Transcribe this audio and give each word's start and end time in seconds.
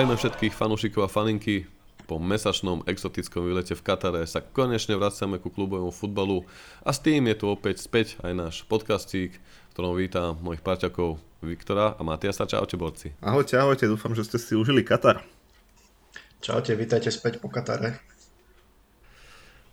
Zdravíme 0.00 0.16
všetkých 0.16 0.56
fanúšikov 0.56 1.04
a 1.04 1.12
faninky. 1.12 1.68
Po 2.08 2.16
mesačnom 2.16 2.80
exotickom 2.88 3.44
výlete 3.44 3.76
v 3.76 3.84
Katare 3.84 4.24
sa 4.24 4.40
konečne 4.40 4.96
vraciame 4.96 5.36
ku 5.36 5.52
klubovému 5.52 5.92
futbalu 5.92 6.48
a 6.80 6.88
s 6.88 7.04
tým 7.04 7.28
je 7.28 7.36
tu 7.36 7.44
opäť 7.52 7.84
späť 7.84 8.16
aj 8.24 8.32
náš 8.32 8.54
podcastík, 8.64 9.36
v 9.36 9.72
ktorom 9.76 9.92
vítam 9.92 10.40
mojich 10.40 10.64
parťakov 10.64 11.20
Viktora 11.44 12.00
a 12.00 12.00
Matiasa. 12.00 12.48
Čaute 12.48 12.80
borci. 12.80 13.12
Ahojte, 13.20 13.60
ahojte, 13.60 13.92
dúfam, 13.92 14.16
že 14.16 14.24
ste 14.24 14.40
si 14.40 14.56
užili 14.56 14.80
Katar. 14.80 15.20
Čaute, 16.40 16.72
vítajte 16.80 17.12
späť 17.12 17.36
po 17.36 17.52
Katare. 17.52 18.00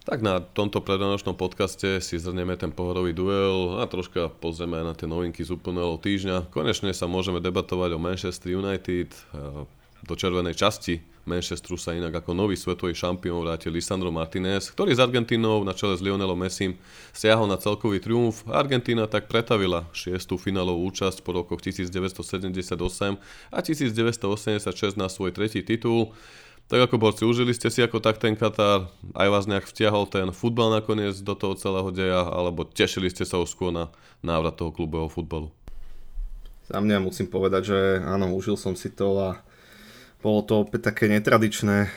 Tak 0.04 0.20
na 0.20 0.44
tomto 0.44 0.84
predanočnom 0.84 1.40
podcaste 1.40 2.04
si 2.04 2.20
zhrnieme 2.20 2.60
ten 2.60 2.76
pohodový 2.76 3.16
duel 3.16 3.80
a 3.80 3.88
troška 3.88 4.28
pozrieme 4.44 4.76
aj 4.76 4.86
na 4.92 4.92
tie 4.92 5.08
novinky 5.08 5.40
z 5.48 5.56
úplného 5.56 5.96
týždňa. 5.96 6.52
Konečne 6.52 6.92
sa 6.92 7.08
môžeme 7.08 7.40
debatovať 7.40 7.96
o 7.96 8.00
Manchester 8.04 8.60
United. 8.60 9.16
Do 10.06 10.14
červenej 10.14 10.54
časti 10.54 11.02
Manchesteru 11.28 11.76
sa 11.76 11.92
inak 11.92 12.24
ako 12.24 12.32
nový 12.32 12.56
svetový 12.56 12.96
šampión 12.96 13.44
vrátil 13.44 13.76
Lisandro 13.76 14.08
Martinez, 14.16 14.72
ktorý 14.72 14.96
s 14.96 15.04
Argentínou 15.04 15.60
na 15.68 15.76
čele 15.76 16.00
s 16.00 16.02
Lionelom 16.02 16.40
Messim 16.40 16.80
stiahol 17.12 17.52
na 17.52 17.60
celkový 17.60 18.00
triumf. 18.00 18.48
Argentína 18.48 19.12
tak 19.12 19.28
pretavila 19.28 19.84
šiestú 19.92 20.40
finálovú 20.40 20.88
účasť 20.88 21.20
po 21.28 21.36
rokoch 21.36 21.60
1978 21.60 22.80
a 23.52 23.58
1986 23.60 24.96
na 24.96 25.12
svoj 25.12 25.36
tretí 25.36 25.60
titul. 25.68 26.16
Tak 26.72 26.88
ako 26.92 26.96
borci, 27.00 27.24
užili 27.28 27.52
ste 27.52 27.68
si 27.72 27.84
ako 27.84 28.00
tak 28.04 28.20
ten 28.20 28.36
Katar, 28.36 28.92
aj 29.16 29.28
vás 29.28 29.48
nejak 29.48 29.68
vtiahol 29.72 30.04
ten 30.08 30.32
futbal 30.36 30.68
nakoniec 30.68 31.16
do 31.24 31.32
toho 31.32 31.56
celého 31.56 31.92
deja, 31.96 32.28
alebo 32.28 32.68
tešili 32.68 33.08
ste 33.08 33.24
sa 33.24 33.40
už 33.40 33.56
skôr 33.56 33.72
na 33.72 33.88
návrat 34.20 34.60
toho 34.60 34.72
klubového 34.76 35.08
futbalu? 35.08 35.48
Za 36.68 36.84
mňa 36.84 37.00
musím 37.00 37.32
povedať, 37.32 37.72
že 37.72 37.80
áno, 38.04 38.36
užil 38.36 38.60
som 38.60 38.76
si 38.76 38.92
to 38.92 39.16
a 39.16 39.40
bolo 40.28 40.44
to 40.44 40.68
opäť 40.68 40.92
také 40.92 41.08
netradičné. 41.08 41.88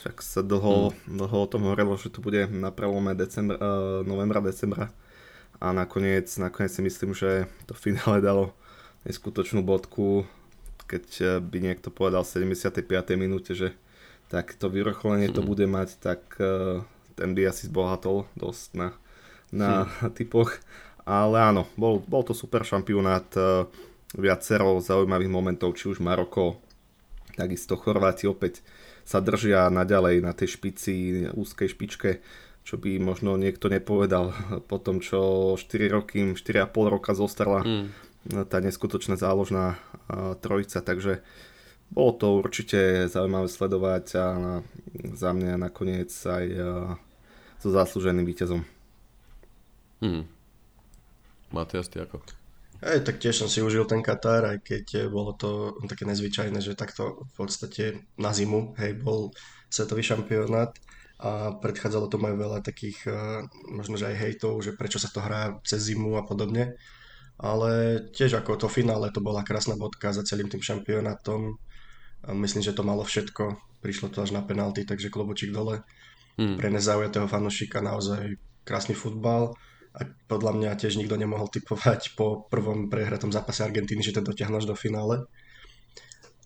Však 0.00 0.24
sa 0.24 0.40
dlho, 0.40 0.96
hmm. 0.96 1.20
dlho 1.20 1.36
o 1.44 1.50
tom 1.50 1.68
hovorilo, 1.68 2.00
že 2.00 2.08
to 2.08 2.24
bude 2.24 2.48
na 2.48 2.72
prelome 2.72 3.12
decembra, 3.12 3.60
uh, 3.60 4.00
novembra, 4.08 4.40
decembra. 4.40 4.88
A 5.60 5.76
nakoniec, 5.76 6.32
nakoniec 6.40 6.72
si 6.72 6.80
myslím, 6.80 7.12
že 7.12 7.44
to 7.68 7.76
finále 7.76 8.24
dalo 8.24 8.56
neskutočnú 9.04 9.60
bodku, 9.60 10.24
keď 10.88 11.40
by 11.44 11.58
niekto 11.60 11.92
povedal 11.92 12.24
v 12.24 12.48
75. 12.56 12.88
minúte, 13.20 13.52
že 13.52 13.76
tak 14.32 14.56
to 14.56 14.72
vyrocholenie 14.72 15.28
to 15.28 15.44
mhm. 15.44 15.48
bude 15.52 15.66
mať, 15.68 16.00
tak 16.00 16.24
uh, 16.40 16.80
ten 17.20 17.36
by 17.36 17.52
asi 17.52 17.68
zbohatol 17.68 18.24
dosť 18.32 18.66
na, 18.80 18.88
na 19.52 19.84
hmm. 19.84 20.14
typoch. 20.16 20.56
Ale 21.04 21.36
áno, 21.36 21.68
bol, 21.76 22.00
bol 22.00 22.20
to 22.24 22.36
super 22.36 22.64
šampionát, 22.68 23.24
viacero 24.12 24.76
zaujímavých 24.76 25.32
momentov, 25.32 25.72
či 25.72 25.88
už 25.88 26.04
Maroko, 26.04 26.60
takisto 27.38 27.78
Chorváti 27.78 28.26
opäť 28.26 28.66
sa 29.06 29.22
držia 29.22 29.70
naďalej 29.70 30.20
na 30.20 30.34
tej 30.34 30.58
špici, 30.58 31.24
úzkej 31.30 31.70
špičke, 31.70 32.10
čo 32.66 32.74
by 32.76 32.98
možno 32.98 33.38
niekto 33.38 33.70
nepovedal 33.70 34.34
po 34.70 34.82
tom, 34.82 34.98
čo 34.98 35.54
4 35.54 35.94
roky, 35.94 36.34
4,5 36.34 36.74
roka 36.92 37.14
zostala 37.14 37.62
hmm. 37.62 37.86
tá 38.50 38.58
neskutočná 38.58 39.16
záložná 39.16 39.80
trojica, 40.42 40.82
takže 40.82 41.22
bolo 41.88 42.12
to 42.20 42.26
určite 42.44 43.08
zaujímavé 43.08 43.48
sledovať 43.48 44.06
a 44.20 44.26
za 45.16 45.30
mňa 45.32 45.56
nakoniec 45.56 46.12
aj 46.12 46.44
so 47.56 47.68
zaslúženým 47.72 48.28
víťazom. 48.28 48.60
Hmm. 50.04 50.28
Matias, 51.48 51.88
ty 51.88 52.04
ako? 52.04 52.37
Aj, 52.78 52.98
tak 53.02 53.18
tiež 53.18 53.34
som 53.34 53.50
si 53.50 53.58
užil 53.58 53.82
ten 53.90 53.98
Katar, 54.06 54.46
aj 54.46 54.62
keď 54.62 55.10
bolo 55.10 55.34
to 55.34 55.74
také 55.90 56.06
nezvyčajné, 56.06 56.62
že 56.62 56.78
takto 56.78 57.26
v 57.26 57.32
podstate 57.34 58.06
na 58.14 58.30
zimu, 58.30 58.78
hej, 58.78 59.02
bol 59.02 59.34
svetový 59.66 60.06
šampionát 60.06 60.70
a 61.18 61.58
predchádzalo 61.58 62.06
to 62.06 62.22
aj 62.22 62.36
veľa 62.38 62.58
takých, 62.62 62.98
uh, 63.10 63.42
možno 63.66 63.98
že 63.98 64.14
aj 64.14 64.16
hejtov, 64.22 64.62
že 64.62 64.78
prečo 64.78 65.02
sa 65.02 65.10
to 65.10 65.18
hrá 65.18 65.58
cez 65.66 65.90
zimu 65.90 66.14
a 66.14 66.22
podobne. 66.22 66.78
Ale 67.38 68.02
tiež 68.14 68.38
ako 68.38 68.66
to 68.66 68.68
finále, 68.70 69.10
to 69.10 69.22
bola 69.22 69.46
krásna 69.46 69.74
bodka 69.78 70.14
za 70.14 70.26
celým 70.26 70.50
tým 70.50 70.62
šampionátom 70.62 71.58
a 72.26 72.34
myslím, 72.34 72.62
že 72.62 72.74
to 72.74 72.86
malo 72.86 73.06
všetko. 73.06 73.58
Prišlo 73.78 74.10
to 74.10 74.22
až 74.26 74.34
na 74.34 74.42
penalty, 74.42 74.82
takže 74.82 75.10
klobočík 75.10 75.54
dole. 75.54 75.86
Hmm. 76.34 76.58
Pre 76.58 76.70
nezaujatého 76.70 77.30
fanúšika 77.30 77.78
naozaj 77.78 78.38
krásny 78.66 78.94
futbal. 78.94 79.54
A 79.98 80.06
podľa 80.30 80.54
mňa 80.54 80.78
tiež 80.78 80.94
nikto 80.94 81.18
nemohol 81.18 81.50
typovať 81.50 82.14
po 82.14 82.46
prvom 82.46 82.86
prehratom 82.86 83.34
zápase 83.34 83.66
Argentíny, 83.66 84.00
že 84.00 84.14
to 84.14 84.22
dotiahnu 84.22 84.62
až 84.62 84.70
do 84.70 84.78
finále. 84.78 85.26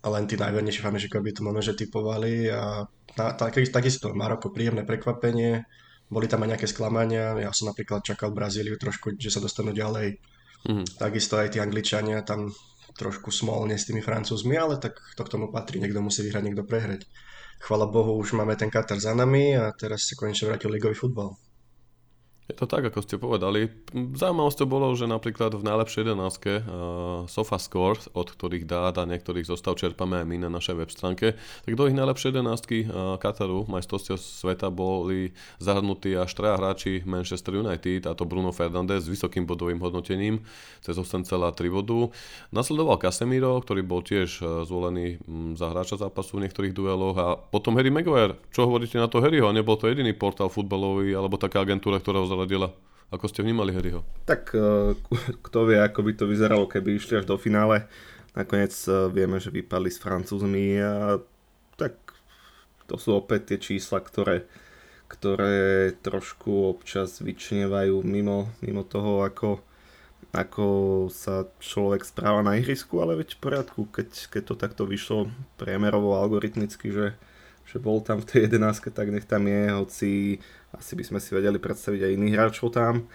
A 0.03 0.11
len 0.11 0.27
tí 0.27 0.35
najvernejší 0.35 0.83
fanúšikovia 0.83 1.23
by 1.23 1.31
to 1.31 1.41
možno 1.45 1.61
že 1.63 1.79
typovali. 1.79 2.51
A 2.51 2.83
na, 3.15 3.25
tak, 3.37 3.55
takisto 3.55 4.11
Maroko 4.11 4.51
príjemné 4.51 4.83
prekvapenie. 4.83 5.63
Boli 6.11 6.27
tam 6.27 6.43
aj 6.43 6.57
nejaké 6.57 6.67
sklamania. 6.67 7.37
Ja 7.39 7.55
som 7.55 7.71
napríklad 7.71 8.03
čakal 8.03 8.35
Brazíliu 8.35 8.75
trošku, 8.75 9.15
že 9.15 9.31
sa 9.31 9.39
dostanú 9.39 9.71
ďalej. 9.71 10.19
Hmm. 10.67 10.83
Takisto 10.83 11.39
aj 11.39 11.55
tí 11.55 11.57
Angličania 11.63 12.25
tam 12.25 12.51
trošku 12.93 13.33
smolne 13.33 13.75
s 13.79 13.89
tými 13.89 14.05
Francúzmi, 14.05 14.53
ale 14.53 14.77
tak 14.77 15.01
to 15.17 15.21
k 15.25 15.31
tomu 15.33 15.49
patrí, 15.49 15.81
niekto 15.81 15.99
musí 15.99 16.21
vyhrať, 16.21 16.43
niekto 16.45 16.63
prehrať. 16.63 17.09
Chvala 17.63 17.87
Bohu, 17.89 18.19
už 18.19 18.35
máme 18.37 18.53
ten 18.59 18.69
Katar 18.69 18.99
za 18.99 19.15
nami 19.15 19.55
a 19.55 19.71
teraz 19.73 20.05
sa 20.05 20.19
konečne 20.19 20.51
vrátil 20.51 20.69
ligový 20.69 20.93
futbal. 20.93 21.33
Je 22.43 22.59
to 22.59 22.67
tak, 22.67 22.83
ako 22.83 22.99
ste 22.99 23.15
povedali. 23.15 23.71
Zaujímavosť 23.95 24.57
to 24.59 24.65
bolo, 24.67 24.91
že 24.99 25.07
napríklad 25.07 25.55
v 25.55 25.63
najlepšej 25.63 26.03
jedenáctke 26.03 26.51
uh, 26.59 26.65
Sofa 27.31 27.55
Scores, 27.55 28.11
od 28.11 28.35
ktorých 28.35 28.67
dát 28.67 28.99
a 28.99 29.07
niektorých 29.07 29.47
zostav 29.47 29.79
čerpame 29.79 30.19
aj 30.19 30.27
my 30.27 30.35
na 30.43 30.49
našej 30.51 30.75
web 30.75 30.91
stránke, 30.91 31.39
tak 31.39 31.73
do 31.79 31.87
ich 31.87 31.95
najlepšej 31.95 32.35
jedenáctky 32.35 32.83
uh, 32.83 33.15
Kataru, 33.15 33.63
majstrovstiev 33.71 34.19
sveta, 34.19 34.67
boli 34.75 35.31
zahrnutí 35.63 36.19
až 36.19 36.35
traja 36.35 36.59
hráči 36.59 37.07
Manchester 37.07 37.63
United, 37.63 38.11
a 38.11 38.11
to 38.11 38.27
Bruno 38.27 38.51
Fernandes 38.51 39.07
s 39.07 39.11
vysokým 39.15 39.47
bodovým 39.47 39.79
hodnotením 39.79 40.43
cez 40.83 40.99
8,3 40.99 41.47
bodu. 41.71 42.11
Nasledoval 42.51 42.99
Casemiro, 42.99 43.55
ktorý 43.63 43.87
bol 43.87 44.03
tiež 44.03 44.43
uh, 44.43 44.67
zvolený 44.67 45.15
um, 45.31 45.55
za 45.55 45.71
hráča 45.71 45.95
zápasu 45.95 46.43
v 46.43 46.51
niektorých 46.51 46.75
dueloch 46.75 47.15
a 47.15 47.39
potom 47.39 47.79
Harry 47.79 47.87
Maguire. 47.87 48.35
Čo 48.51 48.67
hovoríte 48.67 48.99
na 48.99 49.07
to 49.07 49.23
Harryho? 49.23 49.55
Nebol 49.55 49.79
to 49.79 49.87
jediný 49.87 50.11
portál 50.11 50.51
futbalový 50.51 51.15
alebo 51.15 51.39
taká 51.39 51.63
agentúra, 51.63 52.03
ktorá 52.03 52.32
zaradila. 52.33 52.73
Ako 53.13 53.29
ste 53.29 53.45
vnímali 53.45 53.69
Harryho? 53.69 54.01
Tak 54.25 54.57
e, 54.57 54.97
kto 55.45 55.59
vie, 55.69 55.77
ako 55.77 56.01
by 56.01 56.11
to 56.17 56.25
vyzeralo, 56.25 56.65
keby 56.65 56.97
išli 56.97 57.21
až 57.21 57.29
do 57.29 57.37
finále. 57.37 57.85
Nakoniec 58.33 58.73
e, 58.89 59.13
vieme, 59.13 59.37
že 59.37 59.53
vypadli 59.53 59.93
s 59.93 60.01
Francúzmi 60.01 60.81
a 60.81 61.21
tak 61.77 61.93
to 62.89 62.97
sú 62.97 63.13
opäť 63.13 63.53
tie 63.53 63.57
čísla, 63.61 64.01
ktoré, 64.01 64.49
ktoré 65.05 65.93
trošku 66.01 66.73
občas 66.73 67.21
vyčnievajú 67.21 68.01
mimo, 68.01 68.49
mimo 68.65 68.81
toho, 68.81 69.21
ako, 69.21 69.61
ako 70.33 70.65
sa 71.13 71.45
človek 71.61 72.01
správa 72.01 72.41
na 72.41 72.57
ihrisku, 72.57 72.97
ale 72.97 73.21
veď 73.21 73.37
v 73.37 73.41
poriadku, 73.45 73.81
keď, 73.93 74.09
keď 74.33 74.43
to 74.49 74.55
takto 74.57 74.83
vyšlo 74.89 75.29
priemerovo 75.61 76.17
algoritmicky, 76.17 76.89
že, 76.89 77.13
že 77.67 77.77
bol 77.79 78.03
tam 78.03 78.21
v 78.21 78.27
tej 78.27 78.39
jedenáctke, 78.47 78.91
tak 78.93 79.09
nech 79.09 79.25
tam 79.25 79.47
je, 79.47 79.63
hoci 79.73 80.09
asi 80.73 80.93
by 80.97 81.03
sme 81.05 81.19
si 81.21 81.31
vedeli 81.33 81.57
predstaviť 81.61 82.01
aj 82.05 82.15
iných 82.17 82.35
hráčov 82.35 82.73
tam. 82.73 83.05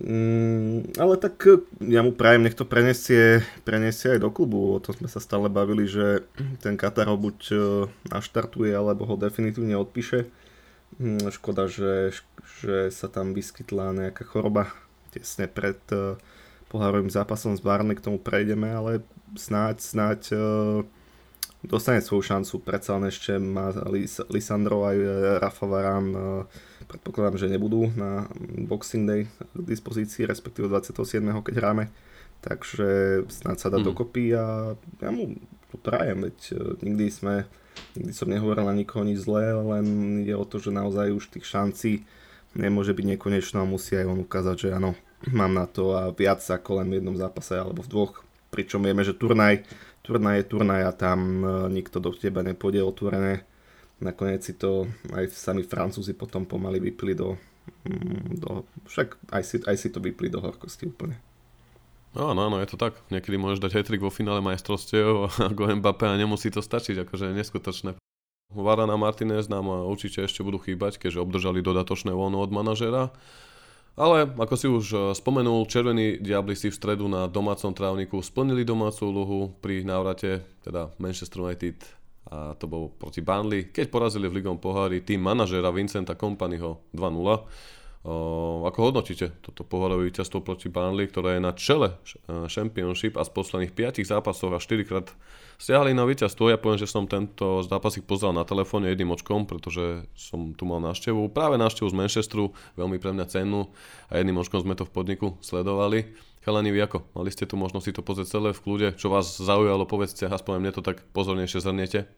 Mm, 0.00 0.96
ale 0.96 1.14
tak 1.18 1.34
e, 1.44 1.60
ja 1.90 2.00
mu 2.00 2.14
prajem, 2.14 2.46
nech 2.46 2.54
to 2.54 2.64
prenesie, 2.64 3.42
prenesie 3.66 4.16
aj 4.16 4.20
do 4.22 4.30
klubu. 4.30 4.78
O 4.78 4.80
tom 4.80 4.94
sme 4.94 5.08
sa 5.10 5.18
stále 5.18 5.50
bavili, 5.50 5.84
že 5.84 6.24
ten 6.62 6.78
Katar 6.78 7.10
ho 7.10 7.18
buď 7.18 7.38
e, 7.50 7.56
naštartuje, 8.08 8.70
alebo 8.70 9.04
ho 9.04 9.18
definitívne 9.18 9.74
odpíše. 9.74 10.30
Mm, 11.02 11.28
škoda, 11.34 11.66
že, 11.66 12.14
že 12.62 12.88
sa 12.94 13.10
tam 13.10 13.34
vyskytla 13.34 13.92
nejaká 13.92 14.22
choroba 14.24 14.70
tesne 15.10 15.50
pred 15.50 15.80
e, 15.90 16.16
pohárovým 16.70 17.10
zápasom 17.10 17.58
s 17.58 17.60
Barney, 17.60 17.98
k 17.98 18.04
tomu 18.06 18.22
prejdeme, 18.22 18.70
ale 18.70 19.02
snáď, 19.34 19.82
snáď 19.82 20.20
dostane 21.62 22.00
svoju 22.00 22.22
šancu, 22.24 22.64
predsa 22.64 22.96
len 22.96 23.12
ešte 23.12 23.36
má 23.36 23.68
Lis- 23.92 24.24
Lisandro 24.32 24.88
aj 24.88 24.96
e, 24.96 25.08
Rafa 25.40 25.66
Varán, 25.68 26.06
e, 26.12 26.20
predpokladám, 26.88 27.36
že 27.36 27.52
nebudú 27.52 27.92
na 27.92 28.24
Boxing 28.64 29.04
Day 29.04 29.22
k 29.28 29.66
dispozícii, 29.68 30.24
respektíve 30.24 30.72
27. 30.72 31.20
keď 31.20 31.54
hráme, 31.60 31.92
takže 32.40 33.22
snad 33.28 33.60
sa 33.60 33.68
dá 33.68 33.76
mm. 33.76 33.84
dokopy 33.84 34.32
a 34.32 34.72
ja 34.76 35.10
mu 35.12 35.36
to 35.68 35.76
prajem, 35.76 36.24
veď 36.24 36.38
e, 36.56 36.56
nikdy 36.80 37.06
sme, 37.12 37.34
nikdy 37.92 38.12
som 38.16 38.32
nehovoril 38.32 38.64
na 38.64 38.72
nikoho 38.72 39.04
nič 39.04 39.28
zlé, 39.28 39.52
len 39.52 39.86
ide 40.24 40.32
o 40.32 40.48
to, 40.48 40.56
že 40.56 40.72
naozaj 40.72 41.12
už 41.12 41.28
tých 41.28 41.44
šancí 41.44 42.08
nemôže 42.56 42.96
byť 42.96 43.06
nekonečno 43.16 43.62
a 43.62 43.68
musí 43.68 43.94
aj 43.94 44.08
on 44.08 44.24
ukázať, 44.24 44.56
že 44.56 44.68
áno, 44.74 44.96
mám 45.28 45.52
na 45.52 45.68
to 45.68 45.92
a 45.92 46.10
viac 46.10 46.40
ako 46.40 46.82
len 46.82 46.88
v 46.88 46.98
jednom 46.98 47.14
zápase 47.14 47.54
alebo 47.54 47.84
v 47.84 47.92
dvoch, 47.92 48.24
pričom 48.50 48.82
vieme, 48.82 49.06
že 49.06 49.14
turnaj 49.14 49.62
turnaj 50.02 50.36
je 50.36 50.44
turnaj 50.48 50.82
a 50.82 50.92
tam 50.92 51.44
e, 51.44 51.48
nikto 51.70 52.00
do 52.00 52.10
teba 52.10 52.42
nepôjde 52.42 52.82
otvorené. 52.82 53.44
Nakoniec 54.00 54.40
si 54.40 54.56
to 54.56 54.88
aj 55.12 55.28
sami 55.30 55.62
Francúzi 55.62 56.16
potom 56.16 56.48
pomaly 56.48 56.80
vypli 56.80 57.12
do, 57.12 57.36
mm, 57.84 58.40
do 58.40 58.64
však 58.88 59.30
aj 59.30 59.42
si, 59.44 59.56
aj 59.60 59.76
si 59.76 59.88
to 59.92 60.00
vypli 60.00 60.32
do 60.32 60.40
horkosti 60.40 60.88
úplne. 60.88 61.20
Áno, 62.10 62.42
áno, 62.42 62.58
je 62.58 62.66
to 62.66 62.80
tak. 62.80 62.98
Niekedy 63.14 63.38
môžeš 63.38 63.62
dať 63.62 63.72
hetrik 63.76 64.02
vo 64.02 64.10
finále 64.10 64.42
majstrovstiev 64.42 65.30
ako 65.54 65.78
Mbappé 65.78 66.10
a 66.10 66.18
nemusí 66.18 66.50
to 66.50 66.58
stačiť, 66.58 67.06
akože 67.06 67.30
neskutočné. 67.36 67.94
Varana 68.50 68.98
Martinez 68.98 69.46
nám 69.46 69.70
určite 69.86 70.26
ešte 70.26 70.42
budú 70.42 70.58
chýbať, 70.58 70.98
keďže 70.98 71.22
obdržali 71.22 71.62
dodatočné 71.62 72.10
voľno 72.10 72.42
od 72.42 72.50
manažera. 72.50 73.14
Ale 73.98 74.26
ako 74.26 74.54
si 74.54 74.66
už 74.70 74.86
eh, 74.92 75.00
spomenul, 75.14 75.66
Červení 75.66 76.22
diabli 76.22 76.54
si 76.54 76.70
v 76.70 76.78
stredu 76.78 77.10
na 77.10 77.26
domácom 77.26 77.74
trávniku 77.74 78.22
splnili 78.22 78.62
domácu 78.62 79.10
úlohu 79.10 79.40
pri 79.58 79.82
návrate, 79.82 80.42
teda 80.62 80.94
Manchester 80.98 81.42
United 81.46 82.00
a 82.30 82.54
to 82.54 82.70
bol 82.70 82.94
proti 82.94 83.24
Burnley, 83.24 83.74
keď 83.74 83.90
porazili 83.90 84.30
v 84.30 84.38
Ligom 84.38 84.60
pohári 84.62 85.02
tým 85.02 85.18
manažera 85.18 85.74
Vincenta 85.74 86.14
Kompanyho 86.14 86.86
2-0. 86.94 87.00
O, 88.00 88.64
ako 88.64 88.78
hodnotíte 88.80 89.42
toto 89.42 89.66
pohárové 89.66 90.08
víťazstvo 90.08 90.40
proti 90.40 90.70
Burnley, 90.70 91.10
ktoré 91.10 91.36
je 91.36 91.42
na 91.42 91.52
čele 91.52 91.98
Championship 92.48 93.18
a 93.18 93.26
z 93.26 93.30
posledných 93.34 93.74
5 93.74 94.06
zápasov 94.06 94.54
a 94.54 94.62
4 94.62 94.88
krát 94.88 95.10
stiahli 95.60 95.92
na 95.92 96.08
víťazstvo. 96.08 96.48
Ja 96.48 96.56
poviem, 96.56 96.80
že 96.80 96.88
som 96.88 97.04
tento 97.04 97.60
zápasik 97.60 98.08
pozeral 98.08 98.32
na 98.32 98.48
telefóne 98.48 98.88
jedným 98.88 99.12
očkom, 99.12 99.44
pretože 99.44 100.08
som 100.16 100.56
tu 100.56 100.64
mal 100.64 100.80
návštevu. 100.80 101.28
Práve 101.30 101.60
návštevu 101.60 101.92
z 101.92 101.98
Manchesteru, 102.00 102.56
veľmi 102.80 102.96
pre 102.96 103.12
mňa 103.12 103.28
cennú 103.28 103.68
a 104.08 104.16
jedným 104.16 104.40
očkom 104.40 104.64
sme 104.64 104.72
to 104.72 104.88
v 104.88 104.94
podniku 104.96 105.36
sledovali. 105.44 106.16
Chalani, 106.40 106.72
vy 106.72 106.80
ako? 106.88 107.12
Mali 107.12 107.28
ste 107.28 107.44
tu 107.44 107.60
možnosť 107.60 107.84
si 107.84 107.92
to 107.92 108.00
pozrieť 108.00 108.40
celé 108.40 108.56
v 108.56 108.62
kľude? 108.64 108.88
Čo 108.96 109.12
vás 109.12 109.36
zaujalo, 109.36 109.84
povedzte, 109.84 110.24
aspoň 110.24 110.56
mne 110.56 110.72
to 110.72 110.80
tak 110.80 111.04
pozornejšie 111.12 111.60
zhrniete. 111.60 112.08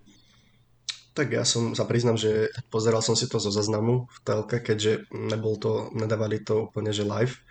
Tak 1.12 1.28
ja 1.28 1.44
som 1.44 1.76
sa 1.76 1.84
priznam, 1.84 2.16
že 2.16 2.48
pozeral 2.72 3.04
som 3.04 3.18
si 3.18 3.28
to 3.28 3.36
zo 3.36 3.52
zaznamu 3.52 4.08
v 4.08 4.18
telke, 4.24 4.62
keďže 4.62 5.10
nebol 5.10 5.58
to, 5.60 5.92
nedávali 5.92 6.40
to 6.40 6.70
úplne 6.70 6.88
že 6.88 7.04
live, 7.04 7.42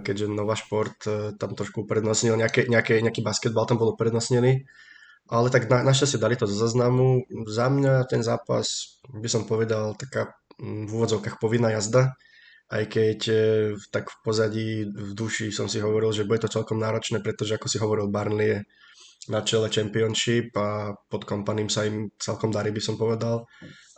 keďže 0.00 0.32
Nova 0.32 0.56
Šport 0.56 0.96
eh, 1.04 1.36
tam 1.36 1.52
trošku 1.52 1.84
uprednostnil, 1.84 2.40
nejaké, 2.40 2.72
nejaké, 2.72 3.04
nejaký 3.04 3.20
basketbal 3.20 3.68
tam 3.68 3.76
bol 3.76 3.92
uprednostnený, 3.92 4.64
ale 5.28 5.46
tak 5.52 5.68
na, 5.68 5.84
našťastie 5.84 6.16
dali 6.16 6.40
to 6.40 6.48
zo 6.48 6.56
zaznamu. 6.56 7.28
Za 7.44 7.68
mňa 7.68 8.08
ten 8.08 8.24
zápas, 8.24 8.96
by 9.12 9.28
som 9.28 9.44
povedal, 9.44 9.92
taká 10.00 10.32
mm, 10.56 10.88
v 10.88 10.90
úvodzovkách 10.96 11.36
povinná 11.36 11.68
jazda, 11.76 12.16
aj 12.72 12.84
keď 12.88 13.20
eh, 13.28 13.42
tak 13.92 14.08
v 14.08 14.16
pozadí, 14.24 14.68
v 14.88 15.12
duši 15.12 15.52
som 15.52 15.68
si 15.68 15.84
hovoril, 15.84 16.16
že 16.16 16.24
bude 16.24 16.40
to 16.40 16.52
celkom 16.52 16.80
náročné, 16.80 17.20
pretože 17.20 17.60
ako 17.60 17.68
si 17.68 17.76
hovoril, 17.76 18.08
Barnley 18.08 18.48
je 18.56 18.60
na 19.30 19.44
čele 19.44 19.70
Championship 19.70 20.50
a 20.58 20.96
pod 21.06 21.22
kompaným 21.28 21.70
sa 21.70 21.86
im 21.86 22.10
celkom 22.18 22.50
darí, 22.50 22.74
by 22.74 22.82
som 22.82 22.98
povedal. 22.98 23.46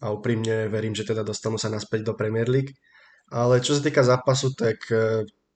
A 0.05 0.13
úprimne 0.13 0.69
verím, 0.69 0.93
že 0.93 1.07
teda 1.07 1.25
dostanú 1.25 1.57
sa 1.57 1.73
naspäť 1.73 2.05
do 2.05 2.13
Premier 2.13 2.45
League. 2.45 2.77
Ale 3.33 3.65
čo 3.65 3.73
sa 3.73 3.81
týka 3.81 4.05
zápasu, 4.05 4.53
tak 4.53 4.85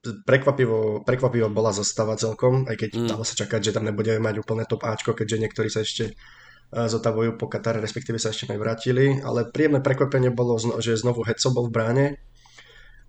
prekvapivo, 0.02 1.02
prekvapivo 1.02 1.48
bola 1.50 1.74
zostava 1.74 2.14
celkom, 2.14 2.66
aj 2.70 2.76
keď 2.78 2.90
mm. 2.94 3.08
dalo 3.10 3.24
sa 3.26 3.34
čakať, 3.34 3.60
že 3.70 3.74
tam 3.74 3.86
nebudeme 3.86 4.22
mať 4.22 4.40
úplne 4.42 4.64
top 4.64 4.86
Ačko, 4.86 5.12
keďže 5.14 5.40
niektorí 5.42 5.68
sa 5.68 5.82
ešte 5.82 6.04
e, 6.10 6.12
zotavujú 6.70 7.34
po 7.34 7.50
Katare, 7.50 7.82
respektíve 7.82 8.16
sa 8.22 8.30
ešte 8.30 8.48
nevrátili, 8.48 9.20
ale 9.20 9.50
príjemné 9.50 9.82
prekvapenie 9.82 10.30
bolo, 10.30 10.58
že 10.60 10.98
znovu 10.98 11.26
Heco 11.26 11.50
bol 11.50 11.66
v 11.68 11.74
bráne. 11.74 12.06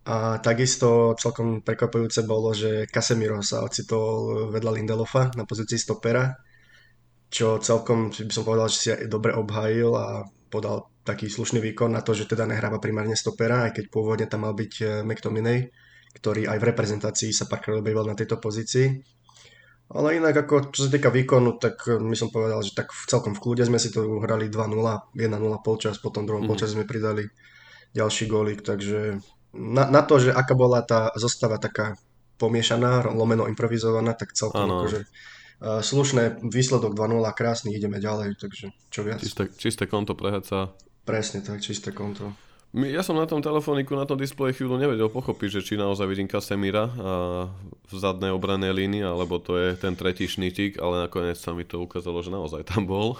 A 0.10 0.42
takisto 0.42 1.14
celkom 1.22 1.62
prekvapujúce 1.62 2.26
bolo, 2.26 2.56
že 2.56 2.90
Casemiro 2.90 3.46
sa 3.46 3.62
ocitol 3.62 4.50
vedľa 4.50 4.82
Lindelofa 4.82 5.30
na 5.38 5.46
pozícii 5.46 5.78
stopera 5.78 6.34
čo 7.30 7.62
celkom 7.62 8.10
by 8.10 8.34
som 8.34 8.44
povedal, 8.44 8.68
že 8.74 8.78
si 8.78 8.90
dobre 9.06 9.38
obhájil 9.38 9.94
a 9.94 10.26
podal 10.50 10.90
taký 11.06 11.30
slušný 11.30 11.62
výkon 11.62 11.94
na 11.94 12.02
to, 12.02 12.18
že 12.18 12.26
teda 12.26 12.50
nehráva 12.50 12.82
primárne 12.82 13.14
stopera, 13.14 13.70
aj 13.70 13.78
keď 13.78 13.86
pôvodne 13.94 14.26
tam 14.26 14.50
mal 14.50 14.58
byť 14.58 14.74
eh, 14.82 14.88
McTominay, 15.06 15.70
ktorý 16.18 16.50
aj 16.50 16.58
v 16.58 16.68
reprezentácii 16.74 17.30
sa 17.30 17.46
párkrát 17.46 17.78
objavil 17.78 18.06
na 18.10 18.18
tejto 18.18 18.42
pozícii. 18.42 19.02
Ale 19.90 20.22
inak 20.22 20.46
ako 20.46 20.70
čo 20.70 20.86
sa 20.86 20.90
týka 20.94 21.10
výkonu, 21.10 21.58
tak 21.58 21.82
eh, 21.90 21.98
my 21.98 22.14
som 22.14 22.30
povedal, 22.30 22.62
že 22.62 22.78
tak 22.78 22.94
celkom 23.10 23.34
v 23.34 23.42
kľude 23.42 23.66
sme 23.66 23.82
si 23.82 23.90
to 23.90 24.06
uhrali 24.06 24.50
2-0, 24.50 24.78
1-0 25.18 25.66
polčas, 25.66 25.98
potom 25.98 26.30
druhom 26.30 26.46
mm. 26.46 26.50
polčas 26.50 26.78
sme 26.78 26.86
pridali 26.86 27.26
ďalší 27.98 28.30
gólik, 28.30 28.62
takže 28.62 29.18
na, 29.58 29.90
na 29.90 30.06
to, 30.06 30.22
že 30.22 30.30
aká 30.30 30.54
bola 30.54 30.86
tá 30.86 31.10
zostava 31.18 31.58
taká 31.58 31.98
pomiešaná, 32.38 33.10
lomeno 33.10 33.50
improvizovaná, 33.50 34.14
tak 34.14 34.38
celkom 34.38 34.70
ano. 34.70 34.86
akože 34.86 35.10
slušné, 35.60 36.40
výsledok 36.40 36.96
2-0, 36.96 37.20
krásny, 37.36 37.76
ideme 37.76 38.00
ďalej, 38.00 38.40
takže 38.40 38.72
čo 38.88 39.04
viac. 39.04 39.20
Čisté, 39.20 39.52
čisté 39.60 39.84
konto 39.92 40.16
prehaca. 40.16 40.72
Presne 41.04 41.44
tak, 41.44 41.60
čisté 41.60 41.92
konto. 41.92 42.32
Ja 42.70 43.02
som 43.02 43.18
na 43.18 43.26
tom 43.26 43.42
telefóniku, 43.42 43.98
na 43.98 44.06
tom 44.06 44.22
displeji 44.22 44.54
chvíľu 44.54 44.78
nevedel 44.78 45.10
pochopiť, 45.10 45.58
že 45.58 45.66
či 45.66 45.74
naozaj 45.74 46.06
vidím 46.06 46.30
Kasemira 46.30 46.86
v 47.90 47.94
zadnej 47.98 48.30
obranej 48.30 48.78
línii, 48.78 49.02
alebo 49.02 49.42
to 49.42 49.58
je 49.58 49.74
ten 49.74 49.98
tretí 49.98 50.30
šnitík, 50.30 50.78
ale 50.78 51.10
nakoniec 51.10 51.34
sa 51.34 51.50
mi 51.58 51.66
to 51.66 51.82
ukázalo, 51.82 52.22
že 52.22 52.30
naozaj 52.30 52.70
tam 52.70 52.86
bol. 52.86 53.18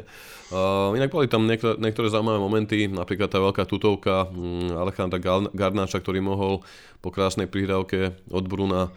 Inak 0.96 1.12
boli 1.12 1.28
tam 1.28 1.44
niektoré, 1.44 1.76
niektoré 1.76 2.08
zaujímavé 2.08 2.40
momenty, 2.40 2.88
napríklad 2.88 3.28
tá 3.28 3.36
veľká 3.36 3.68
tutovka 3.68 4.32
mm, 4.32 4.80
Alejandra 4.80 5.20
Garnáča, 5.52 6.00
ktorý 6.00 6.24
mohol 6.24 6.64
po 7.04 7.12
krásnej 7.12 7.52
prihrávke 7.52 8.16
od 8.32 8.48
Bruna 8.48 8.88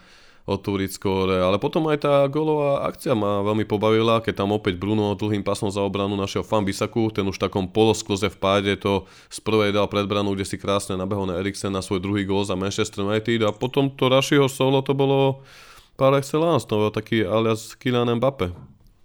otvoriť 0.50 0.90
skóre, 0.90 1.38
ale 1.38 1.62
potom 1.62 1.86
aj 1.94 2.02
tá 2.02 2.26
golová 2.26 2.90
akcia 2.90 3.14
ma 3.14 3.46
veľmi 3.46 3.70
pobavila, 3.70 4.26
keď 4.26 4.42
tam 4.42 4.58
opäť 4.58 4.82
Bruno 4.82 5.14
dlhým 5.14 5.46
pasom 5.46 5.70
za 5.70 5.86
obranu 5.86 6.18
našiel 6.18 6.42
Fambisaku, 6.42 7.14
ten 7.14 7.30
už 7.30 7.38
v 7.38 7.46
takom 7.46 7.70
poloskloze 7.70 8.34
v 8.34 8.38
páde 8.42 8.74
to 8.82 9.06
z 9.30 9.38
prvej 9.46 9.78
dal 9.78 9.86
pred 9.86 10.10
branu, 10.10 10.34
kde 10.34 10.50
si 10.50 10.58
krásne 10.58 10.98
nabehol 10.98 11.30
na 11.30 11.38
Eriksen 11.38 11.70
na 11.70 11.86
svoj 11.86 12.02
druhý 12.02 12.26
gól 12.26 12.42
za 12.42 12.58
Manchester 12.58 13.06
United 13.06 13.46
a 13.46 13.54
potom 13.54 13.94
to 13.94 14.10
Rashiho 14.10 14.50
solo 14.50 14.82
to 14.82 14.98
bolo 14.98 15.46
par 15.94 16.18
excellence, 16.18 16.66
to 16.66 16.74
bol 16.74 16.90
taký 16.90 17.22
alias 17.22 17.78
Kylian 17.78 18.18
Mbappe. 18.18 18.50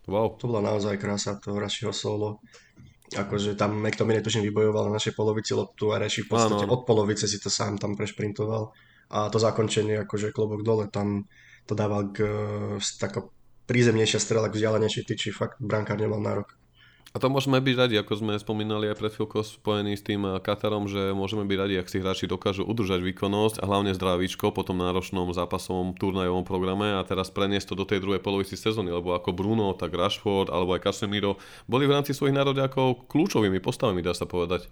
Wow. 0.09 0.41
To 0.41 0.49
bola 0.49 0.73
naozaj 0.73 0.97
krása 0.97 1.37
to 1.37 1.53
Rashiho 1.61 1.93
solo. 1.93 2.41
Akože 3.13 3.55
tam 3.55 3.79
McTominay 3.79 4.25
tuším 4.25 4.49
vybojoval 4.49 4.89
na 4.89 4.97
našej 4.97 5.13
polovici 5.13 5.53
loptu 5.53 5.93
a 5.93 6.01
Rashi 6.01 6.25
v 6.25 6.35
podstate 6.35 6.65
ano. 6.65 6.73
od 6.75 6.83
polovice 6.89 7.29
si 7.29 7.37
to 7.37 7.53
sám 7.53 7.77
tam 7.77 7.95
prešprintoval 7.95 8.73
a 9.15 9.31
to 9.31 9.39
zakončenie, 9.39 10.03
akože 10.03 10.35
klobok 10.35 10.67
dole, 10.67 10.91
tam 10.91 11.31
to 11.71 11.79
dával 11.79 12.11
k, 12.11 12.27
taká 12.99 13.31
prízemnejšia 13.71 14.19
strela 14.19 14.51
k 14.51 14.59
vzdialenejšej 14.59 15.05
tyči, 15.07 15.31
fakt 15.31 15.63
brankár 15.63 15.97
nemal 15.97 16.19
nárok. 16.19 16.59
A 17.15 17.23
to 17.23 17.31
môžeme 17.31 17.63
byť 17.63 17.77
radi, 17.79 17.95
ako 17.95 18.19
sme 18.19 18.35
spomínali 18.43 18.91
aj 18.91 18.99
pred 18.99 19.15
chvíľkou 19.15 19.47
spojení 19.47 19.95
s 19.95 20.03
tým 20.03 20.27
Katarom, 20.43 20.91
že 20.91 21.15
môžeme 21.15 21.47
byť 21.47 21.59
radi, 21.63 21.75
ak 21.79 21.87
si 21.87 22.03
hráči 22.03 22.27
dokážu 22.27 22.67
udržať 22.67 23.07
výkonnosť 23.07 23.63
a 23.63 23.71
hlavne 23.71 23.95
zdravíčko 23.95 24.51
po 24.51 24.67
tom 24.67 24.83
náročnom 24.83 25.31
zápasovom 25.31 25.95
turnajovom 25.95 26.43
programe 26.43 26.99
a 26.99 27.07
teraz 27.07 27.31
preniesť 27.31 27.71
to 27.71 27.75
do 27.79 27.87
tej 27.87 28.03
druhej 28.03 28.19
polovici 28.19 28.59
sezóny, 28.59 28.91
lebo 28.91 29.15
ako 29.15 29.31
Bruno, 29.31 29.71
tak 29.79 29.95
Rashford 29.95 30.51
alebo 30.51 30.75
aj 30.75 30.91
Casemiro 30.91 31.39
boli 31.71 31.87
v 31.87 31.95
rámci 31.95 32.19
svojich 32.19 32.35
národňákov 32.35 33.07
kľúčovými 33.07 33.63
postavami, 33.63 34.03
dá 34.03 34.11
sa 34.11 34.27
povedať. 34.27 34.67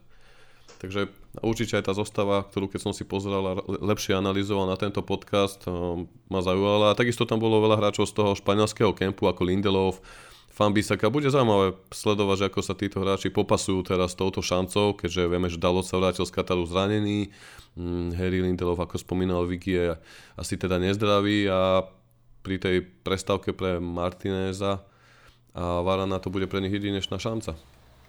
Takže 0.82 1.14
určite 1.46 1.78
aj 1.78 1.86
tá 1.86 1.94
zostava, 1.94 2.42
ktorú 2.42 2.66
keď 2.66 2.90
som 2.90 2.92
si 2.92 3.06
pozeral 3.06 3.44
a 3.46 3.58
lepšie 3.62 4.18
analyzoval 4.18 4.66
na 4.66 4.74
tento 4.74 4.98
podcast, 4.98 5.62
um, 5.70 6.10
ma 6.26 6.42
zaujala. 6.42 6.90
A 6.90 6.98
takisto 6.98 7.22
tam 7.22 7.38
bolo 7.38 7.62
veľa 7.62 7.78
hráčov 7.78 8.10
z 8.10 8.18
toho 8.18 8.34
španielského 8.34 8.90
kempu, 8.90 9.30
ako 9.30 9.46
Lindelov, 9.46 10.02
Fambisaka. 10.50 11.06
Bude 11.06 11.30
zaujímavé 11.30 11.78
sledovať, 11.94 12.36
že 12.36 12.46
ako 12.50 12.60
sa 12.66 12.74
títo 12.74 12.98
hráči 12.98 13.30
popasujú 13.30 13.86
teraz 13.86 14.12
s 14.12 14.18
touto 14.18 14.42
šancou, 14.42 14.98
keďže 14.98 15.30
vieme, 15.30 15.46
že 15.46 15.62
Dalot 15.62 15.86
sa 15.86 16.02
vrátil 16.02 16.26
z 16.26 16.34
Kataru 16.34 16.66
zranený. 16.66 17.30
Mm, 17.78 18.18
Harry 18.18 18.42
Lindelov, 18.42 18.82
ako 18.82 18.98
spomínal 18.98 19.46
Vicky, 19.46 19.78
je 19.78 19.94
asi 20.34 20.58
teda 20.58 20.82
nezdravý 20.82 21.46
a 21.46 21.86
pri 22.42 22.58
tej 22.58 22.76
prestávke 23.06 23.54
pre 23.54 23.78
Martineza 23.78 24.82
a 25.54 25.78
Varana 25.80 26.18
to 26.18 26.28
bude 26.28 26.50
pre 26.50 26.58
nich 26.58 26.74
jedinečná 26.74 27.22
šanca. 27.22 27.54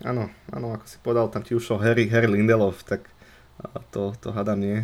Áno, 0.02 0.34
áno, 0.50 0.74
ako 0.74 0.86
si 0.90 0.98
povedal, 0.98 1.30
tam 1.30 1.46
ti 1.46 1.54
ušol 1.54 1.78
Harry, 1.86 2.10
Harry 2.10 2.26
Lindelof, 2.26 2.82
tak 2.82 3.06
to, 3.94 4.18
to 4.18 4.34
hádam 4.34 4.60
nie. 4.60 4.78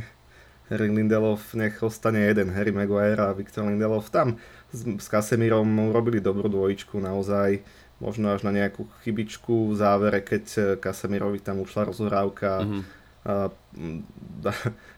Harry 0.69 0.85
Lindelof, 0.85 1.57
nech 1.57 1.81
ostane 1.81 2.29
jeden, 2.29 2.53
Harry 2.53 2.69
Maguire 2.69 3.17
a 3.17 3.33
Victor 3.33 3.65
Lindelof. 3.65 4.13
Tam 4.13 4.37
s, 4.69 4.85
s 4.85 5.07
Casemirom 5.09 5.65
urobili 5.89 6.21
dobrú 6.21 6.45
dvojičku 6.45 7.01
naozaj, 7.01 7.65
možno 7.97 8.29
až 8.31 8.45
na 8.45 8.53
nejakú 8.53 8.85
chybičku 9.01 9.73
v 9.73 9.75
závere, 9.75 10.21
keď 10.21 10.77
Casemirovi 10.77 11.41
tam 11.41 11.65
ušla 11.65 11.89
rozhrávka. 11.89 12.61
Mm-hmm. 12.61 12.98
A, 13.29 13.53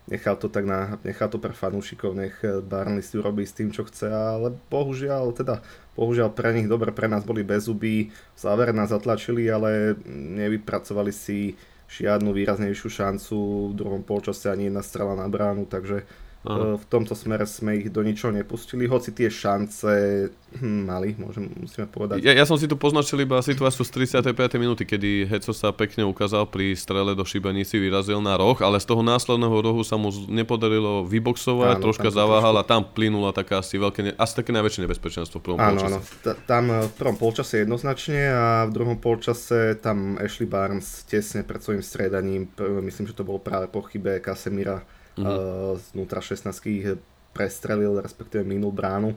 nechal 0.07 0.39
to 0.39 0.47
tak 0.47 0.63
na, 0.63 0.95
nechal 1.03 1.27
to 1.27 1.35
pre 1.35 1.51
fanúšikov, 1.51 2.15
nech 2.15 2.39
Barney 2.63 3.03
si 3.03 3.19
urobí 3.19 3.43
s 3.43 3.57
tým, 3.57 3.75
čo 3.75 3.83
chce, 3.83 4.07
ale 4.07 4.55
bohužiaľ, 4.71 5.35
teda 5.35 5.59
Bohužiaľ 5.91 6.31
pre 6.31 6.55
nich 6.55 6.71
dobre, 6.71 6.95
pre 6.95 7.11
nás 7.11 7.27
boli 7.27 7.43
bez 7.43 7.67
zuby, 7.67 8.07
v 8.07 8.39
závere 8.39 8.71
nás 8.71 8.95
zatlačili, 8.95 9.51
ale 9.51 9.99
nevypracovali 10.07 11.11
si 11.11 11.59
žiadnu 11.91 12.31
výraznejšiu 12.31 12.87
šancu, 12.87 13.37
v 13.69 13.73
druhom 13.75 13.99
polčase 13.99 14.47
ani 14.47 14.71
jedna 14.71 14.79
strela 14.79 15.19
na 15.19 15.27
bránu, 15.27 15.67
takže 15.67 16.07
Aha. 16.41 16.73
V 16.73 16.85
tomto 16.89 17.13
smere 17.13 17.45
sme 17.45 17.77
ich 17.77 17.93
do 17.93 18.01
ničoho 18.01 18.33
nepustili, 18.33 18.89
hoci 18.89 19.13
tie 19.13 19.29
šance 19.29 20.25
hm, 20.57 20.89
mali, 20.89 21.13
môžem, 21.13 21.45
musíme 21.53 21.85
povedať. 21.85 22.17
Ja, 22.25 22.33
ja 22.33 22.49
som 22.49 22.57
si 22.57 22.65
tu 22.65 22.73
poznačil 22.73 23.21
iba 23.21 23.37
situáciu 23.45 23.85
z 23.85 24.09
35. 24.25 24.57
minúty, 24.57 24.81
kedy 24.81 25.29
Heco 25.29 25.53
sa 25.53 25.69
pekne 25.69 26.01
ukázal 26.09 26.49
pri 26.49 26.73
strele 26.73 27.13
do 27.13 27.21
šibenici, 27.21 27.77
vyrazil 27.77 28.25
na 28.25 28.41
roh, 28.41 28.57
ale 28.57 28.81
z 28.81 28.89
toho 28.89 29.05
následného 29.05 29.53
rohu 29.53 29.85
sa 29.85 30.01
mu 30.01 30.09
nepodarilo 30.33 31.05
vyboxovať, 31.05 31.77
áno, 31.77 31.83
troška 31.85 32.09
zaváhal 32.09 32.57
trošku... 32.57 32.65
a 32.65 32.71
tam 32.73 32.81
plynula 32.89 33.37
taká 33.37 33.61
asi, 33.61 33.77
veľké, 33.77 34.17
asi 34.17 34.33
také 34.33 34.49
najväčšie 34.49 34.81
nebezpečenstvo 34.89 35.37
v 35.37 35.43
prvom 35.45 35.61
áno, 35.61 35.77
polčase. 35.77 35.93
Áno, 35.93 36.33
tam 36.49 36.63
eh, 36.73 36.89
v 36.89 36.93
prvom 36.97 37.17
polčase 37.21 37.53
jednoznačne 37.61 38.19
a 38.33 38.45
v 38.65 38.71
druhom 38.73 38.97
polčase 38.97 39.77
tam 39.77 40.17
Ashley 40.17 40.49
Barnes 40.49 41.05
tesne 41.05 41.45
pred 41.45 41.61
svojim 41.61 41.85
stredaním, 41.85 42.49
myslím, 42.57 43.05
že 43.05 43.13
to 43.13 43.21
bolo 43.21 43.37
práve 43.37 43.69
po 43.69 43.85
chybe 43.85 44.17
Kasemira 44.25 44.81
uh-huh. 45.17 45.79
znútra 45.91 46.21
16 46.23 46.51
ich 46.71 46.87
prestrelil, 47.31 47.99
respektíve 47.99 48.43
minul 48.43 48.71
bránu. 48.75 49.15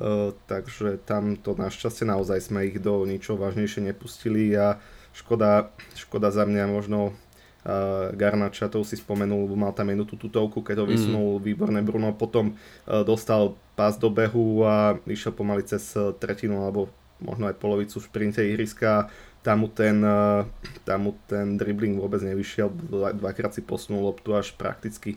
Uh, 0.00 0.32
takže 0.48 1.02
tam 1.04 1.36
to 1.36 1.52
našťastie 1.52 2.08
naozaj 2.08 2.40
sme 2.40 2.64
ich 2.64 2.80
do 2.80 3.04
ničoho 3.04 3.36
vážnejšie 3.36 3.84
nepustili 3.84 4.54
a 4.56 4.80
škoda, 5.12 5.74
škoda 5.98 6.32
za 6.32 6.48
mňa 6.48 6.64
možno 6.70 7.12
uh, 7.12 8.08
Garnača, 8.16 8.72
to 8.72 8.80
si 8.86 8.96
spomenul, 8.96 9.50
mal 9.58 9.76
tam 9.76 9.92
jednu 9.92 10.08
tú 10.08 10.16
tutovku, 10.16 10.64
keď 10.64 10.84
ho 10.84 10.86
mhm. 10.88 10.92
vysnul 10.94 11.28
mm. 11.36 11.42
výborné 11.44 11.80
Bruno, 11.84 12.16
potom 12.16 12.54
uh, 12.54 13.04
dostal 13.04 13.58
pás 13.76 14.00
do 14.00 14.08
behu 14.08 14.64
a 14.64 14.96
išiel 15.04 15.36
pomaly 15.36 15.66
cez 15.68 15.92
tretinu 16.16 16.64
alebo 16.64 16.88
možno 17.20 17.52
aj 17.52 17.60
polovicu 17.60 18.00
v 18.00 18.06
šprinte 18.08 18.40
ihriska 18.40 19.12
tam 19.40 19.64
mu 19.64 19.68
ten, 19.72 20.04
tam 20.84 20.98
mu 21.00 21.16
ten 21.24 21.56
dribbling 21.56 21.96
vôbec 21.96 22.20
nevyšiel, 22.20 22.68
dvakrát 23.16 23.56
si 23.56 23.64
posunul 23.64 24.12
loptu 24.12 24.36
až 24.36 24.52
prakticky 24.52 25.16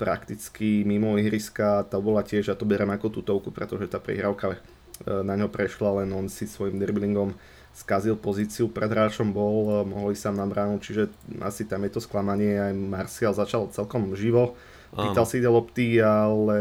prakticky 0.00 0.80
mimo 0.88 1.20
ihriska, 1.20 1.84
to 1.92 2.00
bola 2.00 2.24
tiež, 2.24 2.48
a 2.48 2.56
to 2.56 2.64
berem 2.64 2.88
ako 2.88 3.20
tutovku, 3.20 3.52
pretože 3.52 3.84
tá 3.92 4.00
prihrávka 4.00 4.56
e, 4.56 4.58
na 5.04 5.36
ňo 5.36 5.52
prešla, 5.52 6.00
len 6.00 6.08
on 6.16 6.32
si 6.32 6.48
svojim 6.48 6.80
dribblingom 6.80 7.36
skazil 7.76 8.16
pozíciu. 8.16 8.72
Pred 8.72 8.88
hráčom, 8.96 9.28
bol, 9.28 9.68
e, 9.68 9.84
mohli 9.84 10.16
sa 10.16 10.32
na 10.32 10.48
bránu, 10.48 10.80
čiže 10.80 11.12
asi 11.44 11.68
tam 11.68 11.84
je 11.84 11.92
to 11.92 12.00
sklamanie, 12.00 12.56
aj 12.56 12.72
Marcial 12.72 13.36
začal 13.36 13.68
celkom 13.76 14.16
živo, 14.16 14.56
pýtal 14.90 15.26
si 15.26 15.38
ide 15.38 15.50
lopty, 15.50 16.02
ale 16.02 16.58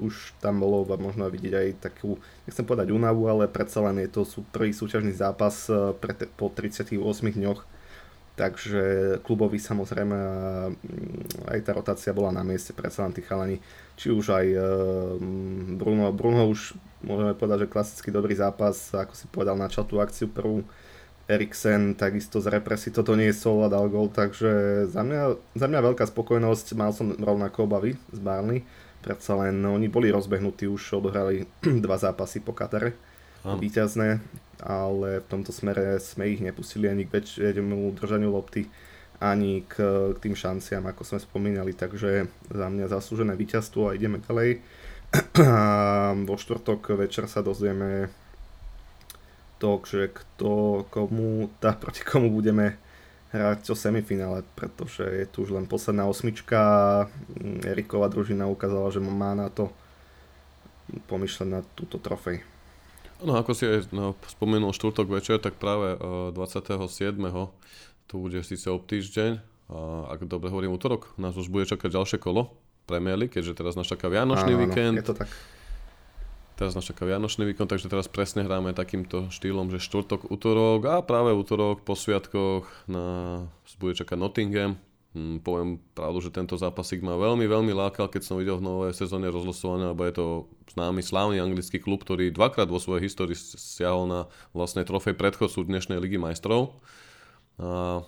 už 0.00 0.32
tam 0.40 0.64
bolo 0.64 0.88
možno 0.96 1.28
vidieť 1.28 1.54
aj 1.54 1.68
takú, 1.80 2.16
nechcem 2.48 2.64
povedať 2.64 2.92
únavu, 2.92 3.28
ale 3.28 3.44
predsa 3.48 3.84
len 3.84 4.00
je 4.04 4.08
to 4.08 4.22
sú 4.24 4.44
prvý 4.48 4.72
súťažný 4.72 5.12
zápas 5.12 5.68
e, 5.68 5.92
pre 5.96 6.16
po 6.36 6.48
38 6.48 6.96
dňoch, 7.36 7.60
Takže 8.38 8.82
klubovi 9.26 9.58
samozrejme 9.58 10.18
mm, 10.70 11.50
aj 11.50 11.58
tá 11.58 11.74
rotácia 11.74 12.14
bola 12.14 12.30
na 12.30 12.46
mieste, 12.46 12.70
predsa 12.70 13.02
len 13.02 13.10
tí 13.10 13.18
chalani, 13.18 13.58
či 13.98 14.14
už 14.14 14.30
aj 14.30 14.46
e, 14.46 14.58
mm, 15.18 15.74
Bruno, 15.74 16.14
Bruno 16.14 16.46
už 16.46 16.78
môžeme 17.02 17.34
povedať, 17.34 17.66
že 17.66 17.72
klasický 17.74 18.14
dobrý 18.14 18.38
zápas, 18.38 18.94
ako 18.94 19.18
si 19.18 19.26
povedal, 19.26 19.58
načal 19.58 19.82
tú 19.90 19.98
akciu 19.98 20.30
prvú, 20.30 20.62
Eriksen 21.28 21.92
takisto 21.92 22.40
z 22.40 22.48
represí 22.48 22.88
toto 22.88 23.12
nie 23.12 23.28
je 23.28 23.36
sol 23.36 23.60
a 23.60 23.68
dal 23.68 23.84
gol, 23.92 24.08
takže 24.08 24.84
za 24.88 25.04
mňa, 25.04 25.36
za 25.60 25.66
mňa 25.68 25.80
veľká 25.92 26.08
spokojnosť, 26.08 26.72
mal 26.72 26.96
som 26.96 27.12
rovnako 27.12 27.68
obavy 27.68 28.00
z 28.08 28.18
Barney, 28.24 28.64
predsa 29.04 29.36
len 29.36 29.60
oni 29.60 29.92
boli 29.92 30.08
rozbehnutí, 30.08 30.64
už 30.64 31.04
odohrali 31.04 31.44
dva 31.84 32.00
zápasy 32.00 32.40
po 32.40 32.56
Katare, 32.56 32.96
víťazné, 33.44 34.24
ale 34.64 35.20
v 35.20 35.26
tomto 35.28 35.52
smere 35.52 36.00
sme 36.00 36.32
ich 36.32 36.40
nepustili 36.40 36.88
ani 36.88 37.04
k 37.04 37.20
väčšiemu 37.20 37.92
držaniu 37.92 38.32
lopty, 38.32 38.64
ani 39.20 39.68
k, 39.68 39.84
k 40.14 40.18
tým 40.24 40.32
šanciam, 40.32 40.82
ako 40.88 41.04
sme 41.04 41.18
spomínali, 41.20 41.76
takže 41.76 42.24
za 42.48 42.66
mňa 42.72 42.88
zaslúžené 42.88 43.36
víťazstvo 43.36 43.92
a 43.92 43.94
ideme 43.94 44.24
ďalej. 44.24 44.64
Vo 46.28 46.36
štvrtok 46.40 46.96
večer 46.96 47.28
sa 47.28 47.44
dozvieme 47.44 48.12
to, 49.58 49.82
že 49.84 50.14
kto, 50.14 50.84
komu, 50.90 51.50
tá, 51.58 51.74
proti 51.74 52.06
komu 52.06 52.30
budeme 52.30 52.78
hrať 53.28 53.68
o 53.70 53.76
semifinále, 53.76 54.40
pretože 54.56 55.04
je 55.04 55.26
tu 55.28 55.44
už 55.44 55.52
len 55.52 55.66
posledná 55.68 56.08
osmička. 56.08 56.58
Eriková 57.66 58.08
družina 58.08 58.48
ukázala, 58.48 58.88
že 58.88 59.04
má 59.04 59.36
na 59.36 59.52
to 59.52 59.68
pomyšľať 61.12 61.48
na 61.48 61.60
túto 61.76 62.00
trofej. 62.00 62.40
No 63.20 63.34
ako 63.34 63.52
si 63.52 63.66
aj 63.66 63.90
no, 63.90 64.14
spomenul 64.30 64.72
štvrtok 64.72 65.10
večer, 65.10 65.36
tak 65.42 65.58
práve 65.58 65.98
uh, 65.98 66.30
27. 66.32 67.18
to 68.08 68.14
bude 68.14 68.38
síce 68.46 68.70
o 68.70 68.78
týždeň, 68.78 69.42
a 69.68 70.08
ak 70.16 70.24
dobre 70.24 70.48
hovorím 70.48 70.78
útorok, 70.78 71.12
nás 71.20 71.36
už 71.36 71.52
bude 71.52 71.68
čakať 71.68 71.92
ďalšie 71.92 72.18
kolo 72.22 72.56
Premier 72.88 73.20
League, 73.20 73.36
keďže 73.36 73.58
teraz 73.58 73.76
nás 73.76 73.84
čaká 73.84 74.08
Vianočný 74.08 74.56
áno, 74.56 74.60
víkend. 74.64 74.96
Áno, 74.96 75.02
je 75.04 75.08
to 75.12 75.18
tak. 75.18 75.28
Teraz 76.58 76.74
nás 76.74 76.82
čaká 76.82 77.06
Vianočný 77.06 77.46
víkend, 77.46 77.70
takže 77.70 77.86
teraz 77.86 78.10
presne 78.10 78.42
hráme 78.42 78.74
takýmto 78.74 79.30
štýlom, 79.30 79.70
že 79.70 79.78
štvrtok, 79.78 80.26
útorok 80.26 80.80
a 80.90 80.96
práve 81.06 81.30
útorok 81.30 81.86
po 81.86 81.94
sviatkoch 81.94 82.66
nás 82.90 83.72
bude 83.78 83.94
čakať 83.94 84.18
Nottingham, 84.18 84.74
Hm, 85.16 85.40
poviem 85.40 85.80
pravdu, 85.96 86.20
že 86.20 86.28
tento 86.28 86.52
zápasík 86.52 87.00
ma 87.00 87.16
veľmi, 87.16 87.48
veľmi 87.48 87.72
lákal, 87.72 88.12
keď 88.12 88.22
som 88.28 88.36
videl 88.36 88.60
v 88.60 88.66
novej 88.68 88.92
sezóne 88.92 89.32
rozlosované, 89.32 89.88
lebo 89.88 90.04
je 90.04 90.14
to 90.14 90.26
známy 90.76 91.00
slávny 91.00 91.40
anglický 91.40 91.80
klub, 91.80 92.04
ktorý 92.04 92.28
dvakrát 92.28 92.68
vo 92.68 92.76
svojej 92.76 93.08
histórii 93.08 93.32
stiahol 93.34 94.04
na 94.04 94.20
vlastne 94.52 94.84
trofej 94.84 95.16
predchodcu 95.16 95.64
dnešnej 95.64 95.96
ligy 95.96 96.20
majstrov. 96.20 96.76
A 97.56 98.04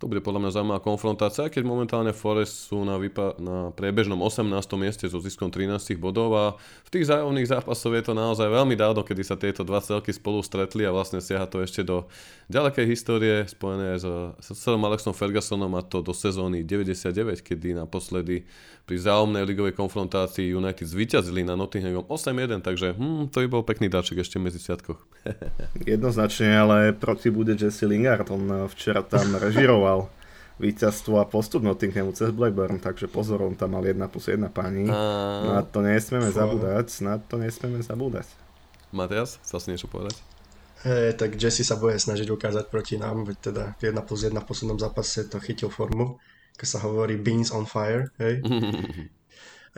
to 0.00 0.08
bude 0.08 0.24
podľa 0.24 0.48
mňa 0.48 0.50
zaujímavá 0.56 0.80
konfrontácia, 0.80 1.52
keď 1.52 1.60
momentálne 1.60 2.16
Forest 2.16 2.72
sú 2.72 2.88
na, 2.88 2.96
vypa- 2.96 3.36
na 3.36 3.68
priebežnom 3.76 4.16
18. 4.16 4.48
mieste 4.80 5.04
so 5.04 5.20
ziskom 5.20 5.52
13 5.52 6.00
bodov 6.00 6.32
a 6.32 6.44
v 6.88 6.90
tých 6.90 7.12
zájomných 7.12 7.44
zápasoch 7.44 7.92
je 7.92 8.04
to 8.08 8.16
naozaj 8.16 8.48
veľmi 8.48 8.80
dávno, 8.80 9.04
kedy 9.04 9.20
sa 9.20 9.36
tieto 9.36 9.60
dva 9.60 9.84
celky 9.84 10.16
spolu 10.16 10.40
stretli 10.40 10.88
a 10.88 10.94
vlastne 10.96 11.20
siaha 11.20 11.44
to 11.44 11.60
ešte 11.60 11.84
do 11.84 12.08
ďalekej 12.48 12.84
histórie 12.88 13.44
spojené 13.44 14.00
s, 14.00 14.08
s 14.40 14.48
celým 14.56 14.80
Alexom 14.88 15.12
Fergusonom 15.12 15.76
a 15.76 15.84
to 15.84 16.00
do 16.00 16.16
sezóny 16.16 16.64
99, 16.64 17.44
kedy 17.44 17.76
naposledy 17.76 18.48
pri 18.90 18.98
zájomnej 18.98 19.46
ligovej 19.46 19.78
konfrontácii 19.78 20.50
United 20.50 20.82
zvíťazili 20.82 21.46
na 21.46 21.54
Nottingham 21.54 22.02
8-1, 22.10 22.58
takže 22.58 22.98
hm, 22.98 23.30
to 23.30 23.46
by 23.46 23.46
bol 23.46 23.62
pekný 23.62 23.86
dáček 23.86 24.18
ešte 24.18 24.42
medzi 24.42 24.58
sviatkoch. 24.58 24.98
Jednoznačne, 25.86 26.50
ale 26.58 26.90
proti 26.90 27.30
bude 27.30 27.54
Jesse 27.54 27.86
Lingard, 27.86 28.26
on 28.34 28.66
včera 28.66 29.06
tam 29.06 29.30
režiroval 29.46 30.10
víťazstvo 30.58 31.22
a 31.22 31.24
postup 31.30 31.62
Nottinghamu 31.62 32.18
cez 32.18 32.34
Blackburn, 32.34 32.82
takže 32.82 33.06
pozor, 33.06 33.46
on 33.46 33.54
tam 33.54 33.78
mal 33.78 33.86
1 33.86 33.94
plus 34.10 34.26
1 34.26 34.42
pani. 34.50 34.90
A... 34.90 34.98
Na 35.46 35.62
to 35.62 35.86
nesmieme 35.86 36.34
Fú. 36.34 36.42
zabúdať, 36.42 36.90
na 37.06 37.22
to 37.22 37.38
nesmieme 37.38 37.86
zabúdať. 37.86 38.26
Matias, 38.90 39.38
chcel 39.46 39.58
si 39.62 39.68
niečo 39.70 39.86
povedať? 39.86 40.18
Hey, 40.82 41.14
tak 41.14 41.38
Jesse 41.38 41.62
sa 41.62 41.78
bude 41.78 41.94
snažiť 41.94 42.26
ukázať 42.26 42.66
proti 42.66 42.98
nám, 42.98 43.22
veď 43.22 43.54
teda 43.54 43.64
1 43.78 43.94
plus 44.02 44.26
1 44.26 44.34
v 44.34 44.48
poslednom 44.50 44.82
zápase 44.82 45.30
to 45.30 45.38
chytil 45.38 45.70
formu, 45.70 46.18
keď 46.60 46.68
sa 46.68 46.84
hovorí 46.84 47.16
beans 47.16 47.48
on 47.56 47.64
fire, 47.64 48.12
hej. 48.20 48.44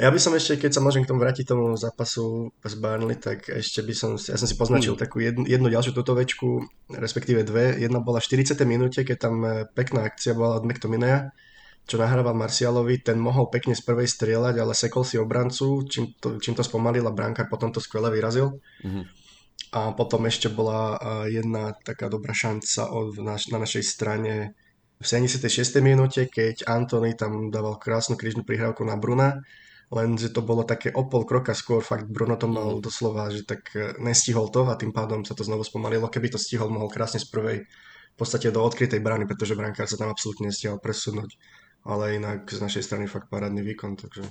Ja 0.00 0.08
by 0.08 0.16
som 0.16 0.32
ešte, 0.32 0.56
keď 0.56 0.72
sa 0.72 0.80
môžem 0.80 1.04
k 1.04 1.10
tomu 1.12 1.20
vrátiť 1.20 1.52
tomu 1.52 1.76
zápasu 1.76 2.48
z 2.64 2.74
Burnley, 2.80 3.20
tak 3.20 3.44
ešte 3.52 3.84
by 3.84 3.92
som, 3.92 4.16
ja 4.16 4.40
som 4.40 4.48
si 4.48 4.56
poznačil 4.56 4.96
mm. 4.96 5.00
takú 5.04 5.20
jednu, 5.20 5.44
jednu 5.44 5.68
ďalšiu 5.68 5.92
tutovečku, 5.92 6.64
respektíve 6.96 7.44
dve. 7.44 7.76
Jedna 7.76 8.00
bola 8.00 8.16
v 8.16 8.24
40. 8.24 8.56
minúte, 8.64 9.04
keď 9.04 9.16
tam 9.20 9.44
e, 9.44 9.68
pekná 9.68 10.08
akcia 10.08 10.32
bola 10.32 10.56
od 10.56 10.64
McTominaya, 10.64 11.28
čo 11.84 12.00
nahrával 12.00 12.32
Marcialovi, 12.32 13.04
ten 13.04 13.20
mohol 13.20 13.52
pekne 13.52 13.76
z 13.76 13.84
prvej 13.84 14.08
strieľať, 14.08 14.64
ale 14.64 14.72
sekol 14.72 15.04
si 15.04 15.20
obrancu, 15.20 15.84
čím 15.84 16.16
to, 16.16 16.40
čím 16.40 16.56
to 16.56 16.64
spomalil 16.64 17.04
a 17.04 17.12
brankár 17.12 17.52
potom 17.52 17.68
to 17.68 17.76
skvele 17.76 18.08
vyrazil. 18.08 18.64
Mm-hmm. 18.80 19.04
A 19.76 19.92
potom 19.92 20.24
ešte 20.24 20.48
bola 20.48 20.96
e, 20.96 21.36
jedna 21.36 21.76
taká 21.76 22.08
dobrá 22.08 22.32
šanca 22.32 22.88
od, 22.88 23.20
na, 23.20 23.36
na 23.36 23.58
našej 23.60 23.84
strane 23.84 24.56
v 25.02 25.06
76. 25.06 25.82
minúte, 25.82 26.30
keď 26.30 26.70
Antony 26.70 27.18
tam 27.18 27.50
dával 27.50 27.76
krásnu 27.82 28.14
krížnu 28.14 28.46
prihrávku 28.46 28.86
na 28.86 28.94
Bruna 28.94 29.42
lenže 29.92 30.32
to 30.32 30.40
bolo 30.40 30.64
také 30.64 30.88
o 30.88 31.04
pol 31.04 31.28
kroka 31.28 31.52
skôr, 31.52 31.84
fakt 31.84 32.08
Bruno 32.08 32.40
to 32.40 32.48
mal 32.48 32.80
mhm. 32.80 32.82
doslova, 32.82 33.28
že 33.28 33.44
tak 33.44 33.68
e, 33.76 33.92
nestihol 34.00 34.48
to 34.48 34.64
a 34.64 34.74
tým 34.80 34.90
pádom 34.90 35.22
sa 35.28 35.36
to 35.36 35.44
znovu 35.44 35.62
spomalilo. 35.62 36.08
Keby 36.08 36.32
to 36.32 36.40
stihol, 36.40 36.72
mohol 36.72 36.88
krásne 36.88 37.20
z 37.20 37.28
prvej 37.28 37.68
v 38.12 38.16
podstate 38.16 38.48
do 38.48 38.64
odkrytej 38.64 39.04
brány, 39.04 39.28
pretože 39.28 39.56
brankár 39.56 39.88
sa 39.88 40.00
tam 40.00 40.08
absolútne 40.08 40.48
nestihol 40.48 40.80
presunúť. 40.80 41.36
Ale 41.82 42.16
inak 42.16 42.48
z 42.48 42.60
našej 42.62 42.82
strany 42.84 43.04
fakt 43.10 43.28
parádny 43.28 43.60
výkon, 43.60 43.98
takže 43.98 44.22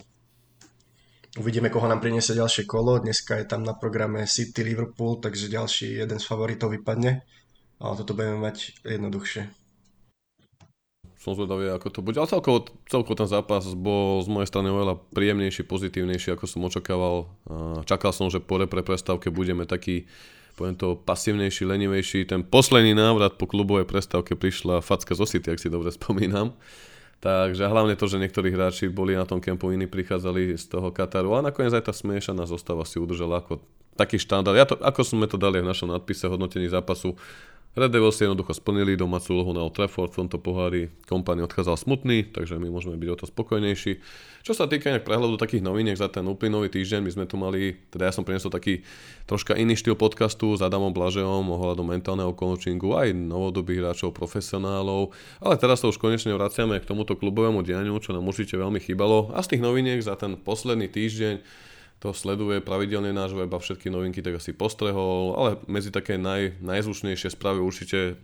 uvidíme, 1.36 1.68
koho 1.68 1.90
nám 1.90 2.00
priniesie 2.00 2.38
ďalšie 2.38 2.64
kolo. 2.64 3.02
Dneska 3.02 3.38
je 3.42 3.46
tam 3.50 3.62
na 3.68 3.76
programe 3.76 4.24
City 4.24 4.64
Liverpool, 4.64 5.20
takže 5.20 5.52
ďalší 5.52 6.00
jeden 6.00 6.18
z 6.18 6.26
favoritov 6.26 6.72
vypadne. 6.72 7.22
Ale 7.82 7.94
toto 7.98 8.14
budeme 8.14 8.40
mať 8.40 8.86
jednoduchšie 8.86 9.61
som 11.22 11.38
zvedavý, 11.38 11.70
ako 11.70 11.88
to 11.94 12.00
bude. 12.02 12.18
Ale 12.18 12.26
celkovo, 12.26 12.66
celkovo 12.90 13.14
ten 13.14 13.30
zápas 13.30 13.70
bol 13.78 14.26
z 14.26 14.30
mojej 14.34 14.50
strany 14.50 14.74
oveľa 14.74 14.98
príjemnejší, 15.14 15.70
pozitívnejší, 15.70 16.34
ako 16.34 16.50
som 16.50 16.66
očakával. 16.66 17.30
Čakal 17.86 18.10
som, 18.10 18.34
že 18.34 18.42
po 18.42 18.58
repre 18.58 18.82
prestávke 18.82 19.30
budeme 19.30 19.70
taký 19.70 20.10
poviem 20.58 20.76
to, 20.76 21.00
pasívnejší, 21.00 21.64
lenivejší. 21.64 22.28
Ten 22.28 22.44
posledný 22.44 22.92
návrat 22.92 23.40
po 23.40 23.48
klubovej 23.48 23.88
prestávke 23.88 24.36
prišla 24.36 24.84
facka 24.84 25.16
zo 25.16 25.24
City, 25.24 25.48
ak 25.48 25.62
si 25.62 25.72
dobre 25.72 25.90
spomínam. 25.90 26.54
Takže 27.22 27.70
hlavne 27.70 27.94
to, 27.94 28.10
že 28.10 28.18
niektorí 28.18 28.50
hráči 28.50 28.90
boli 28.90 29.14
na 29.14 29.30
tom 29.30 29.38
kempu, 29.38 29.70
iní 29.70 29.86
prichádzali 29.86 30.58
z 30.58 30.66
toho 30.74 30.90
Kataru 30.90 31.38
a 31.38 31.46
nakoniec 31.46 31.70
aj 31.70 31.86
tá 31.86 31.94
smiešaná 31.94 32.50
zostava 32.50 32.82
si 32.82 32.98
udržala 32.98 33.46
ako 33.46 33.62
taký 33.94 34.18
štandard. 34.18 34.58
Ja 34.58 34.66
to, 34.66 34.74
ako 34.82 35.02
sme 35.06 35.30
to 35.30 35.38
dali 35.38 35.62
v 35.62 35.70
našom 35.70 35.94
nadpise 35.94 36.26
hodnotení 36.26 36.66
zápasu, 36.66 37.14
Red 37.72 37.96
Devils 37.96 38.20
si 38.20 38.28
jednoducho 38.28 38.52
splnili 38.52 39.00
domácu 39.00 39.32
úlohu 39.32 39.56
na 39.56 39.64
Old 39.64 39.72
Trafford 39.72 40.12
v 40.12 40.28
tomto 40.28 40.44
pohári. 40.44 40.92
Kompany 41.08 41.40
odchádzal 41.40 41.80
smutný, 41.80 42.28
takže 42.28 42.60
my 42.60 42.68
môžeme 42.68 43.00
byť 43.00 43.10
o 43.16 43.20
to 43.24 43.26
spokojnejší. 43.32 44.04
Čo 44.44 44.52
sa 44.52 44.68
týka 44.68 44.92
nejak 44.92 45.08
prehľadu 45.08 45.40
takých 45.40 45.64
noviniek 45.64 45.96
za 45.96 46.12
ten 46.12 46.28
uplynulý 46.28 46.68
týždeň, 46.68 47.00
my 47.00 47.12
sme 47.16 47.26
tu 47.32 47.40
mali, 47.40 47.80
teda 47.88 48.12
ja 48.12 48.14
som 48.14 48.28
priniesol 48.28 48.52
taký 48.52 48.84
troška 49.24 49.56
iný 49.56 49.80
štýl 49.80 49.96
podcastu 49.96 50.52
s 50.52 50.60
Adamom 50.60 50.92
Blažeom 50.92 51.48
ohľadom 51.48 51.88
mentálneho 51.88 52.36
coachingu, 52.36 52.92
aj 52.92 53.16
novodobých 53.16 53.88
hráčov, 53.88 54.12
profesionálov, 54.20 55.16
ale 55.40 55.56
teraz 55.56 55.80
sa 55.80 55.88
už 55.88 55.96
konečne 55.96 56.36
vraciame 56.36 56.76
k 56.76 56.90
tomuto 56.92 57.16
klubovému 57.16 57.64
dianiu, 57.64 57.96
čo 58.04 58.12
nám 58.12 58.28
určite 58.28 58.60
veľmi 58.60 58.84
chýbalo. 58.84 59.32
A 59.32 59.40
z 59.40 59.56
tých 59.56 59.64
noviniek 59.64 60.04
za 60.04 60.20
ten 60.20 60.36
posledný 60.36 60.92
týždeň 60.92 61.40
to 62.02 62.18
sleduje 62.18 62.66
pravidelne 62.66 63.14
náš 63.14 63.38
web 63.38 63.54
a 63.54 63.62
všetky 63.62 63.94
novinky 63.94 64.26
tak 64.26 64.42
asi 64.42 64.58
postrehol, 64.58 65.38
ale 65.38 65.50
medzi 65.70 65.94
také 65.94 66.18
naj, 66.18 66.58
najzvučnejšie 66.58 67.30
správy 67.30 67.62
určite 67.62 68.18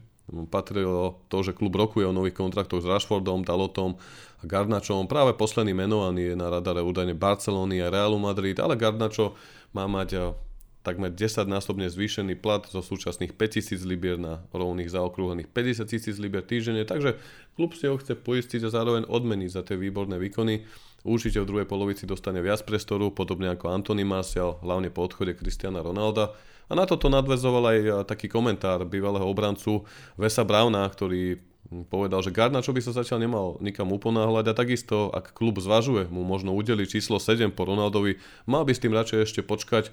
patrilo 0.49 1.21
to, 1.29 1.45
že 1.45 1.55
klub 1.55 1.77
rokuje 1.77 2.03
o 2.03 2.11
nových 2.11 2.35
kontraktoch 2.35 2.83
s 2.83 2.89
Rashfordom, 2.89 3.45
Dalotom 3.45 3.95
a 4.41 4.43
Garnačom. 4.43 5.07
Práve 5.07 5.37
posledný 5.37 5.71
menovaný 5.71 6.33
je 6.33 6.35
na 6.35 6.51
radare 6.51 6.83
údajne 6.83 7.15
Barcelony 7.15 7.79
a 7.79 7.93
Realu 7.93 8.19
Madrid, 8.19 8.57
ale 8.59 8.75
Garnačo 8.75 9.37
má 9.71 9.87
mať 9.87 10.35
takmer 10.81 11.11
10 11.11 11.47
násobne 11.47 11.87
zvýšený 11.91 12.39
plat 12.39 12.63
zo 12.65 12.79
súčasných 12.79 13.35
5000 13.35 13.83
libier 13.83 14.15
na 14.15 14.43
rovných 14.55 14.87
zaokrúhlených 14.87 15.51
50 15.51 15.83
tisíc 15.83 16.15
libier 16.15 16.43
týždenne, 16.43 16.87
takže 16.87 17.19
klub 17.59 17.75
si 17.75 17.91
ho 17.91 17.99
chce 17.99 18.15
poistiť 18.15 18.67
a 18.67 18.73
zároveň 18.73 19.03
odmeniť 19.05 19.49
za 19.51 19.61
tie 19.67 19.75
výborné 19.75 20.15
výkony. 20.15 20.63
Určite 21.05 21.43
v 21.43 21.49
druhej 21.49 21.67
polovici 21.69 22.09
dostane 22.09 22.41
viac 22.41 22.65
priestoru, 22.65 23.13
podobne 23.13 23.53
ako 23.53 23.69
Anthony 23.69 24.07
Martial, 24.07 24.57
hlavne 24.63 24.89
po 24.89 25.05
odchode 25.05 25.37
Cristiana 25.37 25.85
Ronalda. 25.85 26.33
A 26.67 26.75
na 26.75 26.83
toto 26.83 27.07
nadvezoval 27.07 27.63
aj 27.63 27.79
taký 28.09 28.27
komentár 28.27 28.83
bývalého 28.83 29.23
obrancu 29.23 29.87
Vesa 30.19 30.43
Brauna, 30.43 30.83
ktorý 30.83 31.39
povedal, 31.87 32.23
že 32.23 32.31
Garnačo 32.31 32.71
by 32.71 32.81
sa 32.83 32.95
zatiaľ 32.95 33.19
nemal 33.23 33.45
nikam 33.59 33.91
uponáhľať 33.91 34.45
a 34.51 34.57
takisto, 34.57 35.11
ak 35.11 35.35
klub 35.35 35.59
zvažuje 35.59 36.07
mu 36.07 36.23
možno 36.23 36.55
udeliť 36.55 36.99
číslo 36.99 37.19
7 37.19 37.51
po 37.51 37.67
Ronaldovi, 37.67 38.19
mal 38.47 38.63
by 38.63 38.71
s 38.71 38.83
tým 38.83 38.95
radšej 38.95 39.19
ešte 39.27 39.41
počkať 39.43 39.91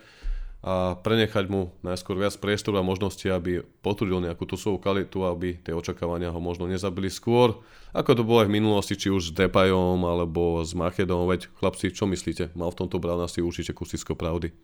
a 0.65 0.97
prenechať 0.97 1.45
mu 1.53 1.77
najskôr 1.85 2.17
viac 2.17 2.33
priestoru 2.41 2.81
a 2.81 2.87
možnosti, 2.87 3.29
aby 3.29 3.61
potvrdil 3.85 4.25
nejakú 4.25 4.49
tú 4.49 4.57
svoju 4.57 4.81
kvalitu, 4.81 5.21
aby 5.29 5.61
tie 5.61 5.77
očakávania 5.77 6.33
ho 6.33 6.41
možno 6.41 6.65
nezabili 6.65 7.13
skôr, 7.13 7.61
ako 7.93 8.11
to 8.17 8.23
bolo 8.25 8.41
aj 8.41 8.49
v 8.49 8.57
minulosti, 8.57 8.97
či 8.97 9.13
už 9.13 9.31
s 9.31 9.37
Depayom 9.37 10.01
alebo 10.09 10.65
s 10.65 10.73
Machedom, 10.73 11.29
veď 11.29 11.53
chlapci, 11.61 11.93
čo 11.93 12.09
myslíte? 12.09 12.57
Mal 12.57 12.73
v 12.73 12.81
tomto 12.81 12.97
Brown 12.97 13.21
asi 13.21 13.45
určite 13.45 13.77
kusisko 13.77 14.17
pravdy. 14.17 14.57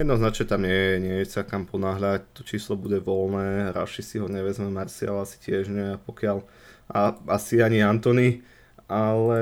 Jednoznačne 0.00 0.44
tam 0.48 0.64
nie, 0.64 1.04
nie 1.04 1.22
je 1.22 1.28
sa 1.28 1.44
kam 1.44 1.68
ponáhľať, 1.68 2.32
to 2.32 2.42
číslo 2.48 2.80
bude 2.80 3.04
voľné, 3.04 3.76
Raši 3.76 4.02
si 4.02 4.16
ho 4.18 4.26
nevezme, 4.26 4.72
Marcial 4.72 5.20
asi 5.20 5.36
tiež 5.36 5.68
nie, 5.68 6.00
pokiaľ 6.00 6.42
a 6.90 7.12
asi 7.28 7.60
ani 7.60 7.84
Antony, 7.84 8.40
ale 8.88 9.40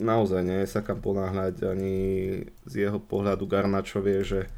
naozaj 0.00 0.40
nie 0.42 0.64
sa 0.64 0.80
kam 0.80 0.98
ponáhľať 0.98 1.62
ani 1.68 1.96
z 2.64 2.72
jeho 2.88 2.98
pohľadu 2.98 3.44
Garnačo 3.44 4.00
vie, 4.00 4.24
že, 4.24 4.48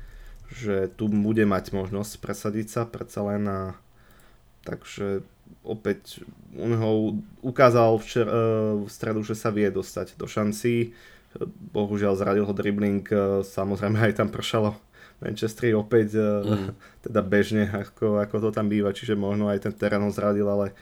že 0.49 0.89
tu 0.95 1.11
bude 1.11 1.43
mať 1.43 1.75
možnosť 1.75 2.23
presadiť 2.23 2.66
sa 2.71 2.83
predsa 2.87 3.21
len 3.27 3.45
a 3.51 3.61
takže 4.62 5.27
opäť 5.66 6.23
on 6.55 6.73
ho 6.79 6.90
ukázal 7.43 7.99
včer, 7.99 8.25
e, 8.25 8.33
v 8.87 8.88
stredu, 8.88 9.21
že 9.27 9.35
sa 9.35 9.51
vie 9.51 9.69
dostať 9.69 10.14
do 10.16 10.31
šancí. 10.31 10.95
Bohužiaľ 11.75 12.14
zradil 12.16 12.47
ho 12.47 12.55
dribbling, 12.55 13.05
e, 13.11 13.43
samozrejme 13.43 13.99
aj 13.99 14.23
tam 14.23 14.31
pršalo. 14.31 14.79
Manchester 15.23 15.71
opäť 15.79 16.19
mm. 16.19 16.75
teda 17.07 17.23
bežne, 17.23 17.71
ako, 17.71 18.19
ako 18.19 18.37
to 18.43 18.51
tam 18.51 18.66
býva, 18.66 18.90
čiže 18.90 19.14
možno 19.14 19.47
aj 19.47 19.62
ten 19.62 19.75
terén 19.75 20.03
ho 20.03 20.11
zradil, 20.11 20.51
ale 20.51 20.75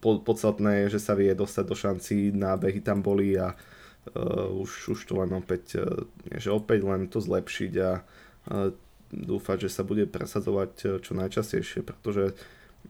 podstatné 0.00 0.86
je, 0.86 0.98
že 0.98 1.00
sa 1.00 1.16
vie 1.16 1.32
dostať 1.32 1.64
do 1.64 1.76
šancí, 1.76 2.16
nábehy 2.34 2.80
tam 2.84 3.00
boli 3.00 3.34
a 3.34 3.56
uh, 3.56 4.48
už, 4.52 4.94
už 4.94 5.00
to 5.08 5.18
len 5.18 5.32
opäť, 5.32 5.80
uh, 5.80 6.04
že 6.34 6.52
opäť 6.52 6.84
len 6.84 7.08
to 7.08 7.18
zlepšiť 7.24 7.72
a 7.80 7.90
uh, 8.00 8.70
dúfať, 9.14 9.68
že 9.68 9.70
sa 9.70 9.82
bude 9.86 10.04
presadzovať 10.10 11.00
čo 11.00 11.12
najčastejšie, 11.14 11.86
pretože 11.86 12.34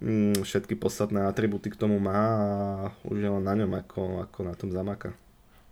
um, 0.01 0.35
všetky 0.35 0.75
podstatné 0.75 1.29
atributy 1.29 1.71
k 1.71 1.81
tomu 1.81 2.01
má 2.01 2.23
a 2.41 2.47
už 3.07 3.17
je 3.21 3.31
len 3.31 3.45
na 3.45 3.55
ňom, 3.55 3.73
ako, 3.79 4.25
ako 4.27 4.39
na 4.43 4.55
tom 4.57 4.73
zamaka. 4.73 5.13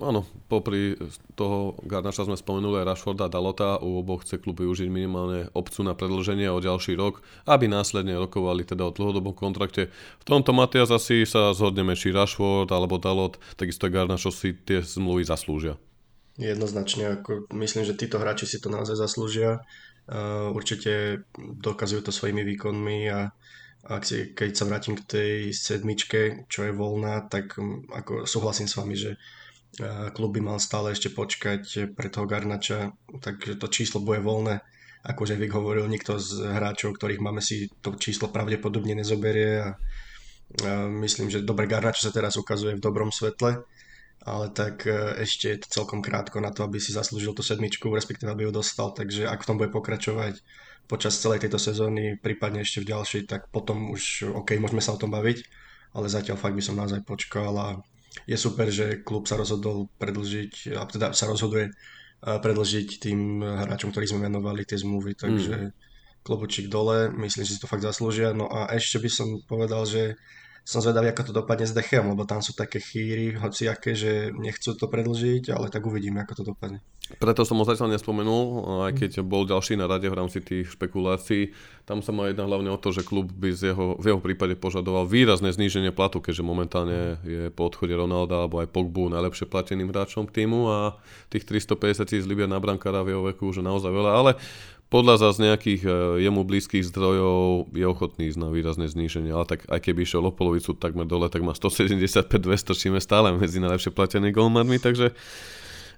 Áno, 0.00 0.26
popri 0.48 0.96
toho 1.37 1.76
Garnača 1.85 2.24
sme 2.26 2.35
spomenuli 2.35 2.83
aj 2.83 2.88
Rashforda 2.96 3.31
Dalota, 3.31 3.78
u 3.78 4.02
oboch 4.02 4.26
chce 4.26 4.40
klub 4.40 4.59
využiť 4.59 4.88
minimálne 4.90 5.52
opciu 5.52 5.87
na 5.87 5.94
predlženie 5.94 6.50
o 6.50 6.59
ďalší 6.59 6.98
rok, 6.98 7.22
aby 7.46 7.70
následne 7.70 8.18
rokovali 8.18 8.66
teda 8.66 8.88
o 8.88 8.94
dlhodobom 8.94 9.37
kontrakte. 9.37 9.92
V 9.92 10.24
tomto 10.26 10.50
Matias 10.57 10.90
asi 10.90 11.22
sa 11.22 11.55
zhodneme, 11.55 11.94
či 11.94 12.11
Rashford 12.11 12.72
alebo 12.74 12.98
Dalot, 12.98 13.38
takisto 13.55 13.87
aj 13.87 13.94
Garnačo 13.94 14.35
si 14.35 14.57
tie 14.57 14.83
zmluvy 14.83 15.22
zaslúžia. 15.22 15.78
Jednoznačne, 16.40 17.20
ako 17.20 17.52
myslím, 17.52 17.85
že 17.85 17.94
títo 17.94 18.16
hráči 18.16 18.48
si 18.48 18.57
to 18.57 18.72
naozaj 18.72 18.96
zaslúžia. 18.96 19.61
Uh, 20.09 20.50
určite 20.50 21.22
dokazujú 21.38 22.09
to 22.09 22.11
svojimi 22.11 22.42
výkonmi 22.42 23.07
a 23.12 23.31
ak 23.83 24.02
si, 24.02 24.35
keď 24.35 24.50
sa 24.55 24.64
vrátim 24.66 24.94
k 24.98 25.07
tej 25.07 25.33
sedmičke, 25.55 26.46
čo 26.46 26.66
je 26.66 26.72
voľná, 26.74 27.26
tak 27.26 27.55
um, 27.59 27.87
ako 27.90 28.26
súhlasím 28.26 28.66
s 28.66 28.78
vami, 28.78 28.94
že 28.98 29.18
klub 30.12 30.37
by 30.37 30.40
mal 30.44 30.58
stále 30.61 30.92
ešte 30.92 31.08
počkať 31.08 31.94
pre 31.96 32.12
toho 32.12 32.28
Garnača, 32.28 32.92
takže 33.24 33.56
to 33.56 33.66
číslo 33.72 34.04
bude 34.04 34.20
voľné. 34.20 34.61
Akože 35.02 35.35
Vik 35.35 35.56
hovoril, 35.56 35.90
nikto 35.90 36.20
z 36.20 36.46
hráčov, 36.46 36.94
ktorých 36.94 37.24
máme 37.24 37.42
si 37.42 37.66
to 37.82 37.96
číslo 37.98 38.30
pravdepodobne 38.30 38.94
nezoberie 38.94 39.58
a, 39.58 39.70
myslím, 41.02 41.32
že 41.32 41.42
dobre 41.42 41.66
Garnačo 41.66 42.06
sa 42.06 42.14
teraz 42.14 42.38
ukazuje 42.38 42.78
v 42.78 42.85
dobrom 42.85 43.11
svetle, 43.11 43.66
ale 44.22 44.46
tak 44.54 44.87
e, 44.87 45.18
ešte 45.24 45.50
je 45.50 45.58
to 45.64 45.82
celkom 45.82 46.04
krátko 46.04 46.38
na 46.38 46.54
to, 46.54 46.62
aby 46.62 46.78
si 46.78 46.94
zaslúžil 46.94 47.35
tú 47.35 47.42
sedmičku, 47.42 47.90
respektíve 47.90 48.30
aby 48.30 48.46
ju 48.46 48.52
dostal, 48.54 48.94
takže 48.94 49.26
ak 49.26 49.42
v 49.42 49.48
tom 49.48 49.56
bude 49.58 49.74
pokračovať 49.74 50.38
počas 50.87 51.18
celej 51.18 51.48
tejto 51.48 51.58
sezóny, 51.58 52.20
prípadne 52.20 52.62
ešte 52.62 52.85
v 52.85 52.94
ďalšej, 52.94 53.22
tak 53.26 53.50
potom 53.50 53.90
už 53.90 54.30
OK, 54.30 54.54
môžeme 54.62 54.85
sa 54.85 54.94
o 54.94 55.00
tom 55.00 55.11
baviť, 55.11 55.42
ale 55.98 56.06
zatiaľ 56.06 56.38
fakt 56.38 56.54
by 56.54 56.62
som 56.62 56.78
naozaj 56.78 57.02
počkal 57.02 57.50
a 57.58 57.68
je 58.29 58.37
super, 58.37 58.68
že 58.68 59.01
klub 59.03 59.25
sa 59.27 59.40
rozhodol 59.40 59.88
predlžiť, 59.96 60.77
a 60.77 60.85
teda 60.87 61.16
sa 61.16 61.27
rozhoduje 61.27 61.72
predlžiť 62.22 62.88
tým 63.03 63.42
hráčom, 63.42 63.90
ktorí 63.90 64.07
sme 64.07 64.31
menovali 64.31 64.62
tie 64.62 64.79
zmluvy, 64.79 65.18
takže 65.18 65.57
mm. 65.59 65.72
klobučík 66.22 66.70
dole, 66.70 67.11
myslím, 67.11 67.42
že 67.42 67.59
si 67.59 67.62
to 67.62 67.66
fakt 67.66 67.83
zaslúžia. 67.83 68.31
No 68.31 68.46
a 68.46 68.70
ešte 68.70 69.03
by 69.03 69.11
som 69.11 69.29
povedal, 69.48 69.83
že 69.88 70.14
som 70.62 70.79
zvedavý, 70.79 71.11
ako 71.11 71.22
to 71.27 71.33
dopadne 71.35 71.66
s 71.66 71.75
Dechem, 71.75 72.07
lebo 72.07 72.22
tam 72.22 72.38
sú 72.38 72.55
také 72.55 72.79
chýry, 72.79 73.35
hoci 73.35 73.66
aké, 73.66 73.98
že 73.98 74.31
nechcú 74.31 74.79
to 74.79 74.87
predlžiť, 74.87 75.51
ale 75.51 75.66
tak 75.66 75.83
uvidíme, 75.83 76.22
ako 76.22 76.33
to 76.38 76.44
dopadne. 76.55 76.79
Preto 77.18 77.42
som 77.42 77.59
ho 77.59 77.66
zatiaľ 77.66 77.98
nespomenul, 77.98 78.44
aj 78.88 78.92
keď 78.94 79.11
bol 79.27 79.42
ďalší 79.42 79.75
na 79.75 79.90
rade 79.90 80.07
v 80.07 80.16
rámci 80.16 80.38
tých 80.38 80.70
špekulácií. 80.79 81.51
Tam 81.83 81.98
sa 81.98 82.14
má 82.14 82.31
jedna 82.31 82.46
hlavne 82.46 82.70
o 82.70 82.79
to, 82.79 82.94
že 82.94 83.03
klub 83.03 83.27
by 83.35 83.51
z 83.51 83.75
jeho, 83.75 83.98
v 83.98 84.14
jeho 84.14 84.20
prípade 84.22 84.55
požadoval 84.55 85.11
výrazné 85.11 85.51
zníženie 85.51 85.90
platu, 85.90 86.22
keďže 86.22 86.46
momentálne 86.46 87.18
je 87.27 87.51
po 87.51 87.66
odchode 87.66 87.92
Ronalda 87.92 88.46
alebo 88.46 88.62
aj 88.62 88.70
Pogbu 88.70 89.11
najlepšie 89.11 89.51
plateným 89.51 89.90
hráčom 89.90 90.31
týmu 90.31 90.70
a 90.70 90.79
tých 91.27 91.42
350 91.44 92.07
tisíc 92.07 92.25
libier 92.25 92.46
na 92.46 92.62
brankára 92.62 93.03
v 93.03 93.18
jeho 93.18 93.22
veku 93.35 93.51
už 93.51 93.66
naozaj 93.66 93.90
veľa, 93.90 94.11
ale 94.14 94.33
podľa 94.92 95.24
zás 95.24 95.40
nejakých 95.40 95.88
e, 95.88 95.90
jemu 96.28 96.44
blízkych 96.44 96.85
zdrojov 96.92 97.72
je 97.72 97.87
ochotný 97.88 98.28
ísť 98.28 98.37
na 98.37 98.52
výrazné 98.52 98.92
zníženie, 98.92 99.33
ale 99.33 99.48
tak 99.48 99.64
aj 99.64 99.81
keby 99.81 100.05
išiel 100.05 100.28
o 100.28 100.37
polovicu 100.37 100.76
takmer 100.76 101.09
dole, 101.09 101.33
tak 101.33 101.40
má 101.40 101.57
175-200, 101.57 102.76
čím 102.76 103.00
je 103.00 103.02
stále 103.02 103.33
medzi 103.33 103.57
najlepšie 103.57 103.88
platenými 103.88 104.37
golmanmi, 104.37 104.76
takže 104.76 105.16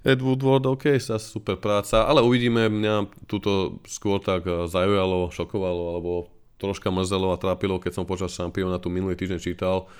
Ed 0.07 0.23
Woodward, 0.23 0.63
OK, 0.71 0.95
sa 1.03 1.19
super 1.19 1.59
práca, 1.59 2.07
ale 2.07 2.23
uvidíme, 2.23 2.71
mňa 2.71 3.27
túto 3.27 3.83
skôr 3.83 4.23
tak 4.23 4.47
e, 4.47 4.71
zaujalo, 4.71 5.27
šokovalo, 5.27 5.83
alebo 5.91 6.11
troška 6.55 6.87
mrzelo 6.87 7.35
a 7.35 7.41
trápilo, 7.41 7.83
keď 7.83 7.99
som 7.99 8.07
počas 8.07 8.31
šampiónatu 8.31 8.87
minulý 8.87 9.19
týždeň 9.19 9.39
čítal, 9.43 9.91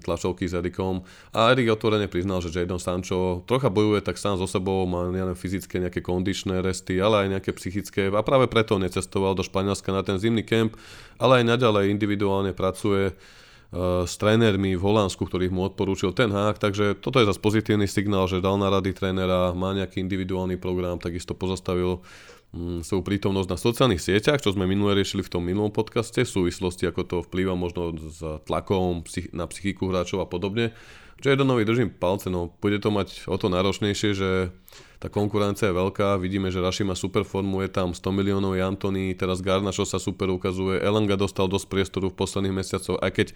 tlačovky 0.00 0.48
s 0.48 0.56
Erikom. 0.56 1.04
A 1.36 1.52
Erik 1.52 1.68
otvorene 1.68 2.08
priznal, 2.08 2.40
že 2.40 2.64
Jadon 2.64 2.80
Sancho 2.80 3.44
trocha 3.44 3.68
bojuje 3.68 4.00
tak 4.00 4.16
sám 4.16 4.40
so 4.40 4.48
sebou, 4.48 4.88
má 4.88 5.06
nielen 5.12 5.36
fyzické 5.36 5.78
nejaké 5.78 6.00
kondičné 6.00 6.64
resty, 6.64 6.96
ale 6.98 7.26
aj 7.26 7.28
nejaké 7.38 7.50
psychické 7.56 8.08
a 8.08 8.22
práve 8.24 8.48
preto 8.48 8.80
necestoval 8.80 9.36
do 9.36 9.44
Španielska 9.44 9.92
na 9.92 10.00
ten 10.00 10.16
zimný 10.16 10.42
kemp, 10.42 10.74
ale 11.20 11.44
aj 11.44 11.56
naďalej 11.56 11.92
individuálne 11.92 12.56
pracuje 12.56 13.12
uh, 13.12 14.08
s 14.08 14.16
trénermi 14.16 14.74
v 14.74 14.82
Holandsku, 14.82 15.28
ktorých 15.28 15.52
mu 15.52 15.68
odporúčil 15.68 16.16
ten 16.16 16.32
hák, 16.32 16.56
takže 16.56 16.96
toto 16.96 17.20
je 17.20 17.28
zase 17.28 17.40
pozitívny 17.40 17.84
signál, 17.84 18.24
že 18.26 18.40
dal 18.40 18.56
na 18.56 18.72
rady 18.72 18.96
trénera, 18.96 19.52
má 19.52 19.76
nejaký 19.76 20.00
individuálny 20.00 20.56
program, 20.56 20.96
takisto 20.96 21.36
pozastavil 21.36 22.00
mm, 22.00 22.39
svoju 22.56 23.06
prítomnosť 23.06 23.48
na 23.48 23.58
sociálnych 23.58 24.02
sieťach, 24.02 24.42
čo 24.42 24.50
sme 24.50 24.66
minule 24.66 24.98
riešili 24.98 25.22
v 25.22 25.30
tom 25.30 25.46
minulom 25.46 25.70
podcaste, 25.70 26.26
v 26.26 26.30
súvislosti 26.30 26.90
ako 26.90 27.00
to 27.06 27.16
vplýva 27.22 27.54
možno 27.54 27.94
s 27.94 28.18
tlakom 28.42 29.06
na 29.30 29.46
psychiku 29.46 29.86
hráčov 29.86 30.22
a 30.22 30.26
podobne. 30.26 30.74
Jadonovi 31.20 31.68
držím 31.68 31.92
palce, 31.92 32.32
no 32.32 32.48
bude 32.64 32.80
to 32.80 32.88
mať 32.88 33.28
o 33.28 33.36
to 33.36 33.52
náročnejšie, 33.52 34.10
že 34.16 34.48
tá 34.96 35.12
konkurencia 35.12 35.68
je 35.68 35.76
veľká, 35.76 36.16
vidíme, 36.16 36.48
že 36.48 36.64
Raši 36.64 36.80
má 36.80 36.96
super 36.96 37.28
formu, 37.28 37.60
je 37.60 37.68
tam 37.68 37.92
100 37.92 38.08
miliónov 38.08 38.56
Antony, 38.56 39.12
teraz 39.12 39.44
Garnašo 39.44 39.84
sa 39.84 40.00
super 40.00 40.32
ukazuje, 40.32 40.80
Elanga 40.80 41.20
dostal 41.20 41.44
dosť 41.44 41.66
priestoru 41.68 42.08
v 42.08 42.16
posledných 42.16 42.56
mesiacoch, 42.56 42.96
aj 43.04 43.12
keď 43.12 43.28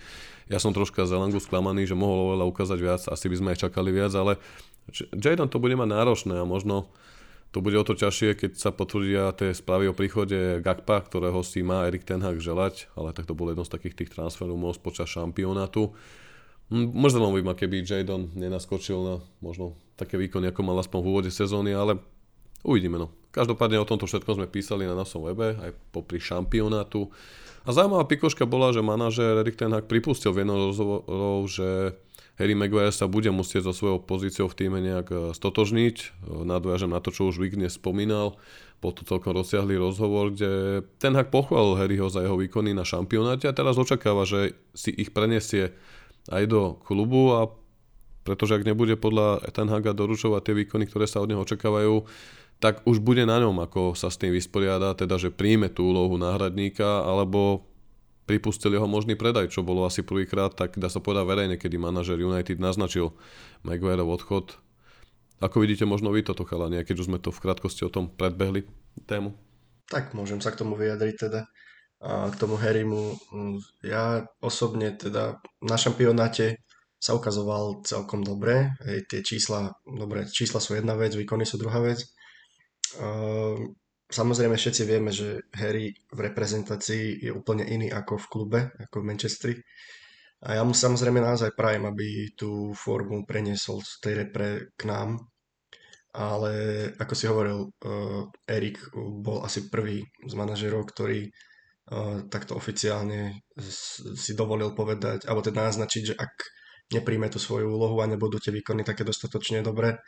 ja 0.49 0.57
som 0.61 0.73
troška 0.73 1.05
z 1.05 1.13
Elangu 1.13 1.41
sklamaný, 1.41 1.85
že 1.85 1.97
mohol 1.97 2.33
oveľa 2.33 2.45
ukázať 2.49 2.79
viac, 2.81 3.03
asi 3.05 3.27
by 3.29 3.37
sme 3.37 3.49
aj 3.53 3.69
čakali 3.69 3.93
viac, 3.93 4.13
ale 4.17 4.41
Jadon 5.13 5.53
to 5.53 5.61
bude 5.61 5.77
mať 5.77 5.89
náročné 5.89 6.41
a 6.41 6.49
možno 6.49 6.89
to 7.55 7.63
bude 7.63 7.79
o 7.79 7.87
to 7.87 7.95
ťažšie, 7.95 8.35
keď 8.35 8.53
sa 8.59 8.75
potvrdia 8.75 9.31
tie 9.31 9.55
správy 9.55 9.87
o 9.87 9.95
príchode 9.95 10.59
Gakpa, 10.59 11.07
ktorého 11.07 11.39
si 11.47 11.63
má 11.63 11.87
Erik 11.87 12.03
Ten 12.03 12.19
Hag 12.19 12.43
želať, 12.43 12.91
ale 12.99 13.15
tak 13.15 13.31
to 13.31 13.39
bolo 13.39 13.55
jedno 13.55 13.63
z 13.63 13.71
takých 13.79 13.95
tých 13.95 14.11
transferov 14.11 14.59
počas 14.83 15.07
šampionátu. 15.15 15.95
Mrzelo 16.75 17.31
by 17.31 17.41
ma, 17.47 17.55
keby 17.55 17.87
Jadon 17.87 18.35
nenaskočil 18.35 18.99
na 18.99 19.15
možno 19.39 19.79
také 19.95 20.19
výkony, 20.19 20.51
ako 20.51 20.61
mal 20.67 20.83
aspoň 20.83 20.99
v 20.99 21.09
úvode 21.15 21.31
sezóny, 21.31 21.71
ale 21.71 22.03
uvidíme. 22.67 22.99
No. 22.99 23.15
Každopádne 23.31 23.79
o 23.79 23.87
tomto 23.87 24.11
všetko 24.11 24.35
sme 24.35 24.51
písali 24.51 24.83
na 24.83 24.99
našom 24.99 25.23
webe, 25.23 25.55
aj 25.55 25.71
popri 25.95 26.19
šampionátu. 26.19 27.15
A 27.63 27.71
zaujímavá 27.71 28.11
pikoška 28.11 28.51
bola, 28.51 28.75
že 28.75 28.83
manažer 28.83 29.39
Erik 29.39 29.55
Ten 29.55 29.71
Hag 29.71 29.87
pripustil 29.87 30.35
v 30.35 30.43
jednom 30.43 30.59
rozhovoru, 30.59 31.47
že 31.47 31.95
Harry 32.35 32.59
Maguire 32.59 32.91
sa 32.91 33.07
bude 33.07 33.31
musieť 33.31 33.71
so 33.71 33.73
svojou 33.73 34.03
pozíciou 34.03 34.51
v 34.51 34.59
týme 34.59 34.79
nejak 34.83 35.09
e, 35.11 35.17
stotožniť. 35.39 35.97
E, 36.03 36.07
nadviažem 36.43 36.91
na 36.91 36.99
to, 36.99 37.15
čo 37.15 37.31
už 37.31 37.39
Vigne 37.39 37.71
spomínal. 37.71 38.35
Bol 38.83 38.91
to 38.91 39.07
celkom 39.07 39.39
rozsiahlý 39.39 39.79
rozhovor, 39.79 40.35
kde 40.35 40.83
Ten 40.99 41.15
Hag 41.15 41.31
pochválil 41.31 41.79
Harryho 41.79 42.11
za 42.11 42.27
jeho 42.27 42.35
výkony 42.35 42.75
na 42.75 42.83
šampionáte 42.83 43.47
a 43.47 43.55
teraz 43.55 43.79
očakáva, 43.79 44.27
že 44.27 44.59
si 44.75 44.91
ich 44.91 45.15
prenesie 45.15 45.79
aj 46.27 46.45
do 46.51 46.61
klubu 46.83 47.39
a 47.39 47.41
pretože 48.25 48.57
ak 48.57 48.67
nebude 48.67 48.97
podľa 48.97 49.45
Ten 49.53 49.69
Haga 49.69 49.93
doručovať 49.93 50.43
tie 50.49 50.55
výkony, 50.65 50.89
ktoré 50.89 51.05
sa 51.05 51.21
od 51.21 51.29
neho 51.29 51.45
očakávajú, 51.45 52.09
tak 52.59 52.81
už 52.89 53.05
bude 53.05 53.29
na 53.29 53.37
ňom, 53.37 53.61
ako 53.61 53.93
sa 53.93 54.09
s 54.09 54.17
tým 54.17 54.33
vysporiada, 54.33 54.97
teda 54.97 55.21
že 55.21 55.29
príjme 55.29 55.69
tú 55.69 55.93
úlohu 55.93 56.17
náhradníka, 56.17 57.05
alebo 57.05 57.69
pripustili 58.25 58.77
ho 58.81 58.89
možný 58.89 59.17
predaj, 59.17 59.53
čo 59.53 59.65
bolo 59.65 59.85
asi 59.85 60.01
prvýkrát, 60.01 60.53
tak 60.57 60.77
dá 60.81 60.89
sa 60.89 61.01
povedať 61.01 61.25
verejne, 61.29 61.57
kedy 61.61 61.77
manažer 61.77 62.17
United 62.21 62.61
naznačil 62.61 63.13
Maguireov 63.65 64.21
odchod. 64.21 64.57
Ako 65.45 65.61
vidíte 65.61 65.85
možno 65.85 66.09
vy 66.15 66.25
toto 66.25 66.49
chalanie, 66.49 66.81
keď 66.85 67.05
už 67.05 67.09
sme 67.13 67.19
to 67.21 67.29
v 67.29 67.43
krátkosti 67.43 67.85
o 67.85 67.93
tom 67.93 68.09
predbehli 68.09 68.65
tému? 69.05 69.37
Tak 69.93 70.17
môžem 70.17 70.41
sa 70.41 70.55
k 70.55 70.65
tomu 70.65 70.79
vyjadriť 70.79 71.17
teda 71.29 71.45
a 72.05 72.29
k 72.29 72.37
tomu 72.37 72.61
Harrymu. 72.61 73.17
Ja 73.81 74.29
osobne 74.45 74.93
teda 74.93 75.41
na 75.65 75.77
šampionáte 75.81 76.61
sa 77.01 77.17
ukazoval 77.17 77.85
celkom 77.85 78.21
dobre. 78.21 78.77
Hej, 78.85 79.09
tie 79.09 79.21
čísla, 79.25 79.73
dobre, 79.85 80.29
čísla 80.29 80.61
sú 80.61 80.77
jedna 80.77 80.97
vec, 81.01 81.17
výkony 81.17 81.49
sú 81.49 81.57
druhá 81.57 81.81
vec. 81.81 82.05
Ehm, 83.01 83.77
samozrejme 84.11 84.57
všetci 84.57 84.83
vieme, 84.85 85.11
že 85.13 85.45
Harry 85.57 85.93
v 86.13 86.19
reprezentácii 86.19 87.25
je 87.25 87.31
úplne 87.33 87.65
iný 87.65 87.93
ako 87.93 88.21
v 88.21 88.27
klube, 88.31 88.61
ako 88.81 89.01
v 89.01 89.07
Manchestri. 89.09 89.55
A 90.45 90.61
ja 90.61 90.63
mu 90.65 90.77
samozrejme 90.77 91.25
naozaj 91.25 91.57
prajem, 91.57 91.89
aby 91.89 92.37
tú 92.37 92.77
formu 92.77 93.25
preniesol 93.25 93.81
z 93.81 93.93
tej 94.05 94.13
repre 94.25 94.77
k 94.77 94.83
nám. 94.85 95.17
Ale 96.15 96.53
ako 96.95 97.15
si 97.17 97.25
hovoril, 97.27 97.59
uh, 97.65 98.29
Erik 98.47 98.79
bol 98.95 99.43
asi 99.43 99.67
prvý 99.67 100.05
z 100.05 100.33
manažerov, 100.37 100.87
ktorý 100.87 101.27
takto 102.33 102.57
oficiálne 102.57 103.45
si 104.17 104.33
dovolil 104.33 104.73
povedať, 104.73 105.29
alebo 105.29 105.45
teda 105.45 105.69
naznačiť, 105.69 106.03
že 106.03 106.15
ak 106.17 106.33
nepríjme 106.97 107.29
tú 107.29 107.37
svoju 107.37 107.69
úlohu 107.69 108.01
a 108.01 108.09
nebudú 108.09 108.41
tie 108.41 108.53
výkony 108.53 108.85
také 108.85 109.05
dostatočne 109.05 109.61
dobré, 109.61 110.01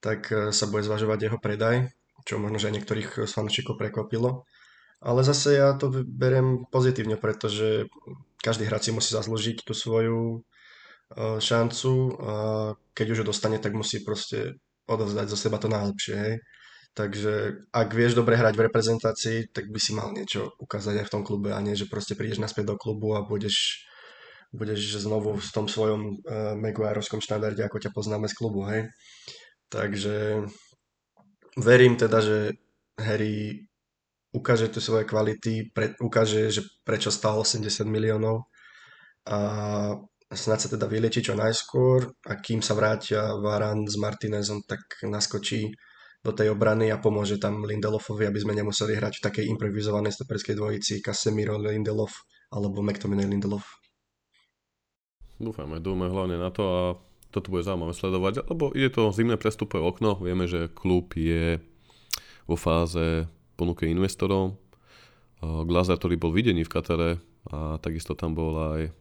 tak 0.00 0.28
e, 0.32 0.50
sa 0.52 0.64
bude 0.68 0.84
zvažovať 0.84 1.18
jeho 1.28 1.38
predaj, 1.40 1.88
čo 2.22 2.38
možno, 2.38 2.58
že 2.58 2.70
aj 2.70 2.76
niektorých 2.80 3.10
z 3.26 3.32
fanúšikov 3.32 3.78
prekvapilo. 3.78 4.46
Ale 5.02 5.26
zase 5.26 5.58
ja 5.58 5.74
to 5.74 5.90
beriem 6.06 6.62
pozitívne, 6.70 7.18
pretože 7.18 7.90
každý 8.38 8.70
hráč 8.70 8.90
si 8.90 8.92
musí 8.94 9.10
zaslúžiť 9.10 9.66
tú 9.66 9.74
svoju 9.74 10.20
e, 10.30 10.38
šancu 11.42 11.92
a 12.22 12.34
keď 12.94 13.06
už 13.10 13.18
ho 13.22 13.26
dostane, 13.26 13.58
tak 13.58 13.74
musí 13.74 14.06
proste 14.06 14.62
odovzdať 14.86 15.26
zo 15.26 15.38
seba 15.38 15.58
to 15.58 15.66
najlepšie. 15.66 16.14
Hej. 16.14 16.34
Takže 16.92 17.64
ak 17.72 17.88
vieš 17.96 18.14
dobre 18.14 18.36
hrať 18.36 18.54
v 18.54 18.66
reprezentácii, 18.68 19.38
tak 19.50 19.72
by 19.72 19.80
si 19.80 19.96
mal 19.96 20.12
niečo 20.12 20.52
ukázať 20.60 21.02
aj 21.02 21.06
v 21.08 21.12
tom 21.18 21.22
klube 21.24 21.50
a 21.50 21.58
nie, 21.64 21.72
že 21.72 21.88
proste 21.88 22.12
prídeš 22.12 22.38
naspäť 22.38 22.70
do 22.70 22.76
klubu 22.76 23.16
a 23.16 23.24
budeš, 23.24 23.88
budeš 24.52 25.00
znovu 25.00 25.40
v 25.40 25.50
tom 25.56 25.72
svojom 25.72 26.20
uh, 26.20 26.52
Maguireovskom 26.52 27.24
štandarde, 27.24 27.64
ako 27.64 27.80
ťa 27.80 27.96
poznáme 27.96 28.28
z 28.28 28.36
klubu, 28.36 28.68
hej. 28.68 28.92
Takže 29.72 30.44
verím 31.56 31.96
teda, 31.96 32.18
že 32.20 32.56
Harry 32.96 33.66
ukáže 34.32 34.72
tu 34.72 34.80
svoje 34.80 35.04
kvality, 35.04 35.72
pre, 35.72 35.92
ukáže, 36.00 36.48
že 36.48 36.62
prečo 36.84 37.12
stál 37.12 37.40
80 37.44 37.68
miliónov 37.84 38.48
a 39.28 39.38
snad 40.32 40.58
sa 40.58 40.68
teda 40.72 40.88
vylieči 40.88 41.20
čo 41.20 41.36
najskôr 41.36 42.08
a 42.26 42.32
kým 42.40 42.64
sa 42.64 42.72
vrátia 42.72 43.36
Varan 43.36 43.84
s 43.84 44.00
Martinezom, 44.00 44.64
tak 44.64 44.80
naskočí 45.04 45.68
do 46.22 46.32
tej 46.32 46.54
obrany 46.54 46.88
a 46.88 47.02
pomôže 47.02 47.36
tam 47.36 47.66
Lindelofovi, 47.66 48.24
aby 48.30 48.38
sme 48.40 48.56
nemuseli 48.56 48.96
hrať 48.96 49.20
v 49.20 49.24
takej 49.26 49.44
improvizovanej 49.52 50.16
stoperskej 50.16 50.54
dvojici 50.54 51.02
Casemiro, 51.04 51.58
Lindelof 51.58 52.14
alebo 52.54 52.80
McTominay 52.80 53.28
Lindelof. 53.28 53.66
Dúfame, 55.42 55.82
dúfame 55.82 56.06
hlavne 56.06 56.38
na 56.38 56.54
to 56.54 56.62
a 56.62 56.82
toto 57.32 57.48
bude 57.48 57.64
zaujímavé 57.64 57.96
sledovať, 57.96 58.44
lebo 58.46 58.70
ide 58.76 58.92
to 58.92 59.10
zimné 59.10 59.40
prestupové 59.40 59.80
okno, 59.80 60.20
vieme, 60.20 60.44
že 60.44 60.68
klub 60.68 61.16
je 61.16 61.58
vo 62.44 62.56
fáze 62.60 63.24
ponuke 63.56 63.88
investorov. 63.88 64.60
Glazer, 65.42 65.98
ktorý 65.98 66.20
bol 66.20 66.30
videný 66.30 66.62
v 66.62 66.70
Katare 66.70 67.10
a 67.50 67.80
takisto 67.82 68.14
tam 68.14 68.38
bol 68.38 68.54
aj 68.76 68.94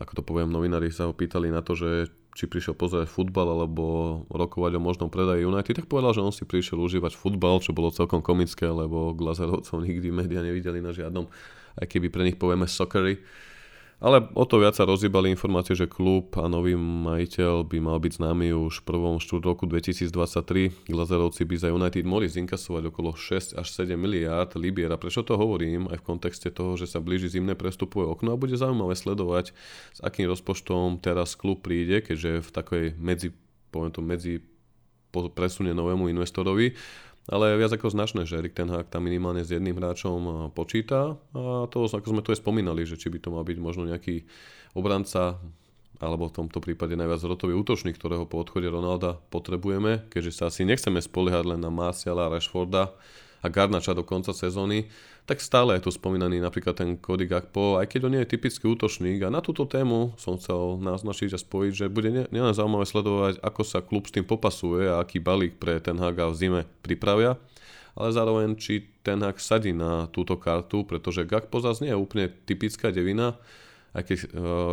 ako 0.00 0.12
to 0.18 0.22
poviem, 0.24 0.48
novinári 0.48 0.88
sa 0.88 1.06
ho 1.06 1.14
pýtali 1.14 1.52
na 1.52 1.60
to, 1.60 1.76
že 1.76 2.08
či 2.32 2.48
prišiel 2.48 2.72
pozerať 2.72 3.12
futbal 3.12 3.44
alebo 3.44 4.24
rokovať 4.32 4.80
o 4.80 4.80
možnom 4.80 5.08
predaji 5.12 5.44
United, 5.44 5.84
tak 5.84 5.86
povedal, 5.86 6.16
že 6.16 6.24
on 6.24 6.32
si 6.32 6.48
prišiel 6.48 6.80
užívať 6.80 7.12
futbal, 7.12 7.60
čo 7.60 7.76
bolo 7.76 7.92
celkom 7.92 8.24
komické, 8.24 8.64
lebo 8.72 9.12
Glazerovcov 9.12 9.76
nikdy 9.86 10.08
médiá 10.08 10.40
nevideli 10.40 10.80
na 10.80 10.96
žiadnom, 10.96 11.28
aj 11.76 11.86
keby 11.86 12.08
pre 12.08 12.24
nich 12.24 12.40
povieme 12.40 12.64
soccery. 12.64 13.20
Ale 14.02 14.18
o 14.34 14.42
to 14.42 14.58
viac 14.58 14.74
sa 14.74 14.82
rozhýbali 14.82 15.30
informácie, 15.30 15.78
že 15.78 15.86
klub 15.86 16.34
a 16.34 16.50
nový 16.50 16.74
majiteľ 16.74 17.62
by 17.62 17.78
mal 17.78 18.02
byť 18.02 18.18
známy 18.18 18.50
už 18.50 18.82
v 18.82 18.86
prvom 18.90 19.22
štvrť 19.22 19.42
roku 19.46 19.64
2023. 19.70 20.90
Glazerovci 20.90 21.46
by 21.46 21.54
za 21.54 21.70
United 21.70 22.02
mohli 22.02 22.26
zinkasovať 22.26 22.90
okolo 22.90 23.14
6 23.14 23.54
až 23.54 23.66
7 23.70 23.94
miliárd 23.94 24.58
libier. 24.58 24.90
A 24.90 24.98
prečo 24.98 25.22
to 25.22 25.38
hovorím? 25.38 25.86
Aj 25.86 26.02
v 26.02 26.06
kontexte 26.18 26.50
toho, 26.50 26.74
že 26.74 26.90
sa 26.90 26.98
blíži 26.98 27.30
zimné 27.30 27.54
prestupové 27.54 28.10
okno 28.10 28.34
a 28.34 28.40
bude 28.42 28.58
zaujímavé 28.58 28.98
sledovať, 28.98 29.54
s 29.94 30.00
akým 30.02 30.26
rozpočtom 30.26 30.98
teraz 30.98 31.38
klub 31.38 31.62
príde, 31.62 32.02
keďže 32.02 32.42
v 32.42 32.50
takej 32.50 32.84
medzi, 32.98 33.30
poviem 33.70 33.94
to, 33.94 34.02
medzi 34.02 34.42
presune 35.14 35.70
novému 35.78 36.10
investorovi 36.10 36.74
ale 37.30 37.54
viac 37.54 37.70
ako 37.70 37.94
značné, 37.94 38.26
že 38.26 38.42
Erik 38.42 38.56
Ten 38.56 38.66
Hag 38.66 38.90
tam 38.90 39.06
minimálne 39.06 39.46
s 39.46 39.54
jedným 39.54 39.78
hráčom 39.78 40.50
počíta. 40.56 41.14
A 41.36 41.70
to, 41.70 41.86
ako 41.86 42.08
sme 42.10 42.24
to 42.24 42.34
aj 42.34 42.42
spomínali, 42.42 42.82
že 42.82 42.98
či 42.98 43.12
by 43.14 43.18
to 43.22 43.30
mal 43.30 43.46
byť 43.46 43.58
možno 43.62 43.86
nejaký 43.86 44.26
obranca 44.74 45.38
alebo 46.02 46.26
v 46.26 46.34
tomto 46.34 46.58
prípade 46.58 46.98
najviac 46.98 47.22
rotový 47.22 47.54
útočník, 47.54 47.94
ktorého 47.94 48.26
po 48.26 48.42
odchode 48.42 48.66
Ronalda 48.66 49.22
potrebujeme, 49.30 50.10
keďže 50.10 50.32
sa 50.34 50.44
asi 50.50 50.66
nechceme 50.66 50.98
spoliehať 50.98 51.54
len 51.54 51.62
na 51.62 51.70
Marciala 51.70 52.26
a 52.26 52.32
Rashforda, 52.34 52.90
a 53.42 53.46
Garnača 53.50 53.92
do 53.92 54.06
konca 54.06 54.30
sezóny, 54.30 54.86
tak 55.26 55.42
stále 55.42 55.78
je 55.78 55.86
tu 55.86 55.90
spomínaný 55.90 56.38
napríklad 56.38 56.78
ten 56.78 56.98
Cody 56.98 57.26
Gakpo, 57.26 57.78
aj 57.78 57.90
keď 57.90 58.00
on 58.06 58.12
nie 58.14 58.22
je 58.22 58.32
typický 58.38 58.70
útočník. 58.70 59.22
A 59.22 59.34
na 59.34 59.42
túto 59.42 59.66
tému 59.66 60.14
som 60.18 60.38
chcel 60.38 60.78
naznačiť 60.78 61.34
a 61.34 61.38
spojiť, 61.38 61.72
že 61.74 61.92
bude 61.92 62.10
nielen 62.10 62.54
zaujímavé 62.54 62.86
sledovať, 62.86 63.42
ako 63.42 63.62
sa 63.66 63.82
klub 63.82 64.06
s 64.06 64.14
tým 64.14 64.26
popasuje 64.26 64.86
a 64.86 65.02
aký 65.02 65.18
balík 65.18 65.58
pre 65.58 65.82
ten 65.82 65.98
Haga 65.98 66.30
v 66.30 66.38
zime 66.38 66.60
pripravia, 66.86 67.38
ale 67.98 68.08
zároveň 68.14 68.54
či 68.58 68.86
ten 69.02 69.18
Hag 69.22 69.42
sadí 69.42 69.74
na 69.74 70.06
túto 70.10 70.38
kartu, 70.38 70.86
pretože 70.86 71.26
Gakpo 71.26 71.58
zase 71.58 71.86
nie 71.86 71.92
je 71.94 71.98
úplne 71.98 72.30
typická 72.46 72.94
devina, 72.94 73.38
aj 73.92 74.02
keď 74.08 74.18
uh, 74.24 74.28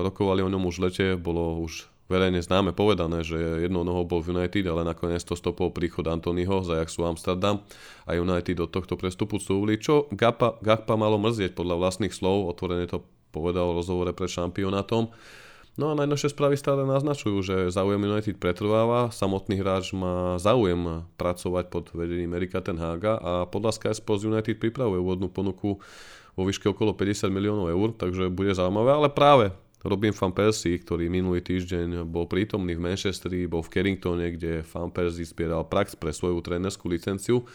rokovali 0.08 0.46
o 0.46 0.52
ňom 0.54 0.64
už 0.70 0.76
lete, 0.80 1.08
bolo 1.20 1.60
už 1.60 1.89
verejne 2.10 2.42
známe 2.42 2.74
povedané, 2.74 3.22
že 3.22 3.38
jednou 3.38 3.86
nohou 3.86 4.04
bol 4.04 4.20
v 4.20 4.34
United, 4.34 4.66
ale 4.66 4.82
nakoniec 4.82 5.22
to 5.22 5.38
stopol 5.38 5.70
príchod 5.70 6.04
Antonyho 6.10 6.66
za 6.66 6.82
Ajaxu 6.82 7.06
Amsterdam 7.06 7.62
a 8.10 8.18
United 8.18 8.58
do 8.58 8.66
tohto 8.66 8.98
prestupu 8.98 9.38
súvli, 9.38 9.78
čo 9.78 10.10
Gapa, 10.10 10.58
Gakpa 10.60 10.98
malo 10.98 11.22
mrzieť 11.22 11.54
podľa 11.54 11.78
vlastných 11.78 12.12
slov, 12.12 12.50
otvorene 12.50 12.90
to 12.90 13.06
povedal 13.30 13.72
v 13.72 13.78
rozhovore 13.78 14.12
pred 14.12 14.28
šampionátom. 14.28 15.14
No 15.80 15.94
a 15.94 15.96
najnovšie 15.96 16.36
správy 16.36 16.60
stále 16.60 16.84
naznačujú, 16.84 17.40
že 17.40 17.56
záujem 17.72 18.04
United 18.04 18.36
pretrváva, 18.36 19.16
samotný 19.16 19.64
hráč 19.64 19.96
má 19.96 20.36
záujem 20.36 21.08
pracovať 21.16 21.72
pod 21.72 21.96
vedením 21.96 22.36
Erika 22.36 22.60
Tenhaga 22.60 23.16
a 23.16 23.34
podľa 23.48 23.80
Sky 23.80 23.96
Sports 23.96 24.28
United 24.28 24.60
pripravuje 24.60 25.00
úvodnú 25.00 25.32
ponuku 25.32 25.80
vo 26.36 26.44
výške 26.44 26.68
okolo 26.68 26.92
50 26.98 27.32
miliónov 27.32 27.72
eur, 27.72 27.96
takže 27.96 28.28
bude 28.28 28.52
zaujímavé, 28.52 28.92
ale 28.92 29.08
práve 29.08 29.56
Robin 29.80 30.12
Van 30.12 30.36
Persie, 30.36 30.76
ktorý 30.76 31.08
minulý 31.08 31.40
týždeň 31.40 32.04
bol 32.04 32.28
prítomný 32.28 32.76
v 32.76 32.84
Manchesteri, 32.84 33.48
bol 33.48 33.64
v 33.64 33.72
Carringtone, 33.72 34.36
kde 34.36 34.68
Van 34.76 34.92
Persie 34.92 35.24
zbieral 35.24 35.64
prax 35.72 35.96
pre 35.96 36.12
svoju 36.12 36.44
trénerskú 36.44 36.92
licenciu, 36.92 37.48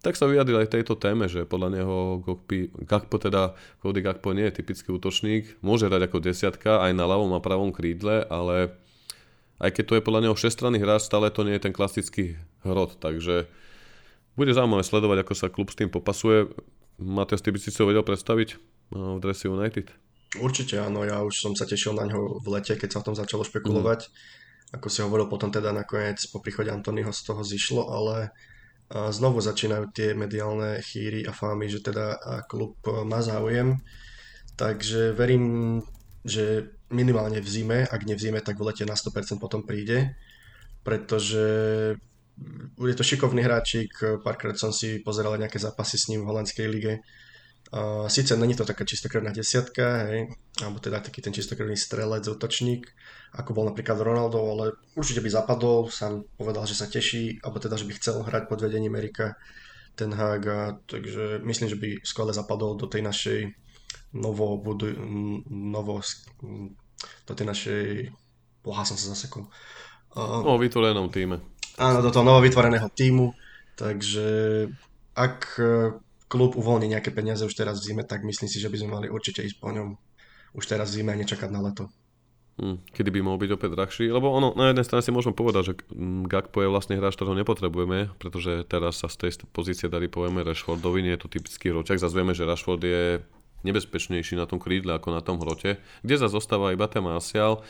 tak 0.00 0.14
sa 0.14 0.30
vyjadril 0.30 0.62
aj 0.62 0.78
tejto 0.78 0.94
téme, 0.94 1.26
že 1.26 1.42
podľa 1.44 1.82
neho 1.82 1.96
Gokpi, 2.22 2.70
Gakpo 2.86 3.18
teda, 3.18 3.58
Cody 3.82 4.00
Gakpo 4.00 4.30
nie 4.30 4.46
je 4.48 4.62
typický 4.62 4.94
útočník, 4.94 5.58
môže 5.58 5.90
hrať 5.90 6.08
ako 6.08 6.18
desiatka 6.22 6.70
aj 6.86 6.94
na 6.94 7.04
ľavom 7.04 7.34
a 7.34 7.42
pravom 7.42 7.74
krídle, 7.74 8.22
ale 8.30 8.72
aj 9.58 9.74
keď 9.74 9.84
to 9.84 9.96
je 9.98 10.06
podľa 10.06 10.22
neho 10.24 10.34
všestranný 10.38 10.78
hráč, 10.78 11.10
stále 11.10 11.34
to 11.34 11.42
nie 11.42 11.58
je 11.58 11.66
ten 11.66 11.74
klasický 11.74 12.38
hrot, 12.62 12.96
takže 13.02 13.50
bude 14.38 14.54
zaujímavé 14.54 14.86
sledovať, 14.86 15.26
ako 15.26 15.34
sa 15.34 15.50
klub 15.50 15.68
s 15.74 15.76
tým 15.76 15.90
popasuje. 15.90 16.46
Matias, 17.02 17.42
ty 17.42 17.50
by 17.50 17.58
si 17.58 17.74
si 17.74 17.78
ho 17.82 17.90
vedel 17.90 18.06
predstaviť 18.06 18.54
no, 18.94 19.18
v 19.18 19.22
Dressy 19.22 19.50
United? 19.50 19.90
Určite 20.36 20.76
áno, 20.76 21.08
ja 21.08 21.24
už 21.24 21.32
som 21.40 21.56
sa 21.56 21.64
tešil 21.64 21.96
na 21.96 22.04
ňo 22.04 22.44
v 22.44 22.46
lete, 22.52 22.76
keď 22.76 22.88
sa 22.92 23.00
o 23.00 23.06
tom 23.08 23.16
začalo 23.16 23.48
špekulovať. 23.48 24.00
Mm. 24.04 24.12
Ako 24.76 24.92
si 24.92 25.00
hovoril, 25.00 25.32
potom 25.32 25.48
teda 25.48 25.72
nakoniec 25.72 26.20
po 26.28 26.44
príchode 26.44 26.68
Antonyho 26.68 27.08
z 27.08 27.24
toho 27.24 27.40
zišlo, 27.40 27.88
ale 27.88 28.36
znovu 28.92 29.40
začínajú 29.40 29.88
tie 29.96 30.12
mediálne 30.12 30.84
chýry 30.84 31.24
a 31.24 31.32
fámy, 31.32 31.72
že 31.72 31.80
teda 31.80 32.20
klub 32.44 32.76
má 33.08 33.24
záujem. 33.24 33.80
Takže 34.60 35.16
verím, 35.16 35.80
že 36.20 36.72
minimálne 36.92 37.40
v 37.40 37.48
zime, 37.48 37.78
ak 37.88 38.04
nie 38.04 38.16
v 38.16 38.28
zime, 38.28 38.40
tak 38.44 38.60
v 38.60 38.68
lete 38.68 38.84
na 38.84 38.96
100% 38.96 39.40
potom 39.40 39.64
príde, 39.64 40.12
pretože 40.84 41.44
je 42.76 42.96
to 42.96 43.04
šikovný 43.04 43.44
hráčik, 43.44 43.92
párkrát 44.20 44.56
som 44.56 44.72
si 44.72 45.00
pozeral 45.00 45.40
nejaké 45.40 45.56
zápasy 45.56 45.96
s 45.96 46.08
ním 46.12 46.24
v 46.24 46.28
holandskej 46.32 46.66
lige. 46.68 47.00
Uh, 47.68 48.08
Sice 48.08 48.36
není 48.36 48.56
to 48.56 48.64
taká 48.64 48.84
čistokrvná 48.84 49.28
desiatka, 49.28 50.08
hej, 50.08 50.32
alebo 50.64 50.80
teda 50.80 51.04
taký 51.04 51.20
ten 51.20 51.36
čistokrvný 51.36 51.76
strelec, 51.76 52.24
útočník, 52.24 52.88
ako 53.36 53.52
bol 53.52 53.64
napríklad 53.68 54.00
Ronaldo, 54.00 54.40
ale 54.40 54.64
určite 54.96 55.20
by 55.20 55.28
zapadol, 55.28 55.92
sám 55.92 56.24
povedal, 56.40 56.64
že 56.64 56.72
sa 56.72 56.88
teší, 56.88 57.44
alebo 57.44 57.60
teda, 57.60 57.76
že 57.76 57.84
by 57.84 57.92
chcel 58.00 58.24
hrať 58.24 58.48
pod 58.48 58.64
vedením 58.64 58.96
Erika 58.96 59.36
ten 59.92 60.16
Haga, 60.16 60.80
takže 60.88 61.44
myslím, 61.44 61.68
že 61.68 61.76
by 61.76 61.88
skvelé 62.00 62.32
zapadol 62.32 62.80
do 62.80 62.88
tej 62.88 63.04
našej 63.04 63.52
novo, 64.16 64.56
budu, 64.56 64.88
novo 65.52 66.00
do 67.28 67.32
tej 67.36 67.46
našej 67.46 67.84
boha 68.64 68.80
som 68.88 68.96
sa 68.96 69.12
zasekol. 69.12 69.44
Uh, 70.16 70.40
o 70.40 70.56
vytvorenom 70.56 71.12
týme. 71.12 71.44
Áno, 71.76 72.00
do 72.00 72.08
toho 72.08 72.24
novo 72.24 72.40
vytvoreného 72.40 72.88
týmu, 72.96 73.36
takže 73.76 74.26
ak 75.12 75.60
klub 76.28 76.54
uvoľní 76.54 76.92
nejaké 76.92 77.10
peniaze 77.10 77.42
už 77.42 77.56
teraz 77.56 77.80
v 77.80 77.92
zime, 77.92 78.02
tak 78.04 78.22
myslím 78.22 78.48
si, 78.48 78.60
že 78.60 78.68
by 78.68 78.76
sme 78.78 78.90
mali 78.92 79.06
určite 79.08 79.40
ísť 79.42 79.58
po 79.58 79.72
ňom 79.72 79.96
už 80.56 80.64
teraz 80.64 80.92
v 80.92 81.02
zime 81.02 81.12
a 81.12 81.20
nečakať 81.20 81.50
na 81.50 81.60
leto. 81.64 81.88
Hmm, 82.58 82.82
kedy 82.90 83.14
by 83.14 83.22
mohol 83.22 83.38
byť 83.38 83.54
opäť 83.54 83.70
drahší, 83.78 84.10
lebo 84.10 84.34
ono, 84.34 84.50
na 84.58 84.74
jednej 84.74 84.82
strane 84.82 85.06
si 85.06 85.14
môžeme 85.14 85.30
povedať, 85.30 85.62
že 85.62 85.74
Gakpo 86.26 86.58
je 86.58 86.66
vlastne 86.66 86.98
hráč, 86.98 87.14
ktorého 87.14 87.38
nepotrebujeme, 87.38 88.10
pretože 88.18 88.66
teraz 88.66 88.98
sa 88.98 89.06
z 89.06 89.30
tej 89.30 89.46
pozície 89.54 89.86
dali 89.86 90.10
povieme 90.10 90.42
Rashfordovi, 90.42 91.06
nie 91.06 91.14
je 91.14 91.22
to 91.22 91.30
typický 91.30 91.70
hroťak, 91.70 92.02
zase 92.02 92.18
že 92.18 92.42
Rashford 92.42 92.82
je 92.82 93.22
nebezpečnejší 93.62 94.34
na 94.34 94.50
tom 94.50 94.58
krídle 94.58 94.98
ako 94.98 95.14
na 95.14 95.22
tom 95.22 95.38
hrote, 95.38 95.78
kde 96.02 96.16
sa 96.18 96.26
zostáva 96.26 96.74
iba 96.74 96.90
ten 96.90 97.02
Martial. 97.02 97.62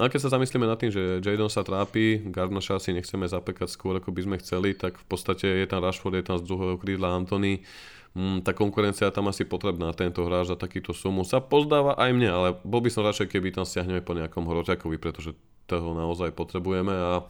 A 0.00 0.08
keď 0.10 0.26
sa 0.26 0.34
zamyslíme 0.34 0.66
nad 0.66 0.80
tým, 0.80 0.90
že 0.90 1.22
Jadon 1.22 1.52
sa 1.52 1.62
trápi, 1.62 2.26
Gardnosha 2.32 2.80
si 2.82 2.96
nechceme 2.96 3.28
zapekať 3.28 3.68
skôr, 3.70 4.00
ako 4.00 4.10
by 4.10 4.20
sme 4.26 4.36
chceli, 4.42 4.74
tak 4.74 4.98
v 4.98 5.06
podstate 5.06 5.46
je 5.62 5.66
tam 5.70 5.86
Rashford, 5.86 6.18
je 6.18 6.26
tam 6.26 6.40
z 6.40 6.48
druhého 6.50 6.80
krídla 6.82 7.14
Antony 7.14 7.62
mm, 8.16 8.46
tá 8.46 8.52
konkurencia 8.56 9.12
tam 9.12 9.28
asi 9.28 9.44
potrebná. 9.44 9.92
Tento 9.96 10.24
hráč 10.24 10.52
za 10.52 10.56
takýto 10.56 10.96
sumu. 10.96 11.24
Sa 11.24 11.40
pozdáva 11.40 11.96
aj 11.96 12.10
mne, 12.12 12.30
ale 12.30 12.48
bol 12.64 12.80
by 12.84 12.90
som 12.92 13.04
radšej, 13.04 13.32
keby 13.32 13.52
tam 13.52 13.64
stiahneme 13.68 14.04
po 14.04 14.16
nejakom 14.16 14.44
hroťakovi, 14.44 14.96
pretože 14.96 15.36
toho 15.70 15.94
naozaj 15.94 16.34
potrebujeme 16.34 16.92
a 16.92 17.24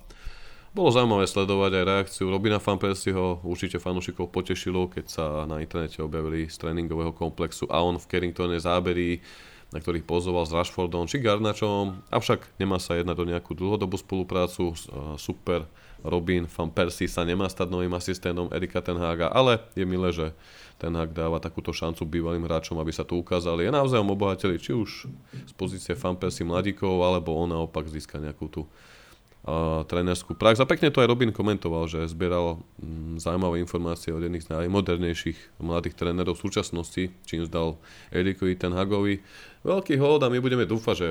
bolo 0.73 0.89
zaujímavé 0.89 1.29
sledovať 1.29 1.73
aj 1.77 1.85
reakciu 1.85 2.33
Robina 2.33 2.57
Van 2.57 2.81
Persieho, 2.81 3.45
určite 3.45 3.77
fanúšikov 3.77 4.33
potešilo, 4.33 4.89
keď 4.89 5.05
sa 5.05 5.25
na 5.45 5.61
internete 5.61 6.01
objavili 6.01 6.49
z 6.49 6.57
tréningového 6.57 7.13
komplexu 7.13 7.69
a 7.69 7.85
on 7.85 8.01
v 8.01 8.09
Carringtone 8.09 8.57
zábery, 8.57 9.21
na 9.69 9.85
ktorých 9.85 10.09
pozoval 10.09 10.49
s 10.49 10.57
Rashfordom 10.57 11.05
či 11.05 11.21
Garnačom, 11.21 12.09
avšak 12.09 12.57
nemá 12.57 12.81
sa 12.81 12.97
jednať 12.97 13.17
do 13.21 13.29
nejakú 13.29 13.53
dlhodobú 13.53 14.01
spoluprácu, 14.01 14.73
super 15.21 15.69
Robin 16.03 16.51
Van 16.51 16.71
Persie 16.71 17.07
sa 17.07 17.23
nemá 17.23 17.47
stať 17.47 17.71
novým 17.71 17.95
asistentom 17.95 18.51
Erika 18.51 18.83
Tenhaga, 18.83 19.31
ale 19.31 19.63
je 19.79 19.87
milé, 19.87 20.11
že 20.11 20.35
ten 20.83 20.91
hák 20.91 21.15
dáva 21.15 21.39
takúto 21.39 21.71
šancu 21.71 22.03
bývalým 22.03 22.43
hráčom, 22.43 22.75
aby 22.83 22.91
sa 22.91 23.07
tu 23.07 23.15
ukázali. 23.15 23.63
Je 23.63 23.71
naozaj 23.71 24.03
obohateli 24.03 24.59
či 24.59 24.75
už 24.75 25.07
z 25.47 25.53
pozície 25.55 25.95
fanpesy 25.95 26.43
mladíkov, 26.43 27.07
alebo 27.07 27.39
on 27.39 27.55
naopak 27.55 27.87
získa 27.87 28.19
nejakú 28.19 28.51
tú 28.51 28.63
uh, 28.67 29.87
trénerskú 29.87 30.35
prax. 30.35 30.59
A 30.59 30.67
pekne 30.67 30.91
to 30.91 30.99
aj 30.99 31.07
Robin 31.07 31.31
komentoval, 31.31 31.87
že 31.87 32.11
zbieral 32.11 32.59
um, 32.59 33.15
zaujímavé 33.15 33.63
informácie 33.63 34.11
od 34.11 34.27
jedných 34.27 34.43
z 34.43 34.59
najmodernejších 34.59 35.63
mladých 35.63 35.95
trénerov 35.95 36.35
v 36.35 36.51
súčasnosti, 36.51 37.15
čím 37.31 37.47
zdal 37.47 37.79
Erikovi 38.11 38.59
ten 38.59 38.75
Hagovi. 38.75 39.23
Veľký 39.63 40.03
hold 40.03 40.27
a 40.27 40.33
my 40.35 40.43
budeme 40.43 40.67
dúfať, 40.67 40.97
že 40.99 41.09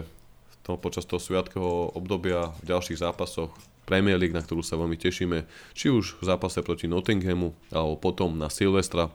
to, 0.68 0.76
počas 0.76 1.08
toho 1.08 1.24
sviatkového 1.24 1.96
obdobia 1.96 2.52
v 2.60 2.76
ďalších 2.76 3.00
zápasoch 3.00 3.56
Premier 3.92 4.16
League, 4.16 4.32
na 4.32 4.40
ktorú 4.40 4.64
sa 4.64 4.80
veľmi 4.80 4.96
tešíme, 4.96 5.44
či 5.76 5.92
už 5.92 6.16
v 6.16 6.24
zápase 6.24 6.64
proti 6.64 6.88
Nottinghamu, 6.88 7.52
alebo 7.76 8.00
potom 8.00 8.40
na 8.40 8.48
Silvestra, 8.48 9.12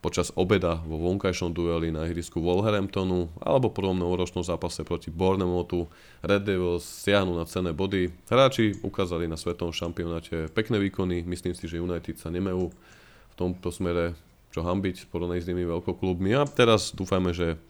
počas 0.00 0.32
obeda 0.32 0.80
vo 0.82 0.96
vonkajšom 0.96 1.52
dueli 1.52 1.92
na 1.92 2.08
ihrisku 2.08 2.40
Wolverhamptonu 2.42 3.30
alebo 3.38 3.70
prvom 3.70 3.94
novoročnom 3.94 4.42
zápase 4.42 4.82
proti 4.82 5.12
Bournemouthu. 5.12 5.86
Red 6.24 6.42
Devils 6.42 6.82
siahnu 6.82 7.36
na 7.36 7.44
cenné 7.44 7.70
body. 7.70 8.10
Hráči 8.26 8.80
ukázali 8.82 9.28
na 9.28 9.36
svetom 9.36 9.70
šampionáte 9.70 10.50
pekné 10.56 10.82
výkony, 10.82 11.22
myslím 11.28 11.54
si, 11.54 11.68
že 11.68 11.78
United 11.78 12.18
sa 12.18 12.32
nemajú 12.32 12.72
v 12.72 13.34
tomto 13.38 13.68
smere 13.70 14.18
čo 14.50 14.66
hambiť 14.66 15.08
porovnaní 15.12 15.44
s 15.44 15.48
tými 15.48 15.68
veľkoklubmi. 15.68 16.34
A 16.34 16.48
teraz 16.48 16.96
dúfajme, 16.96 17.30
že 17.30 17.60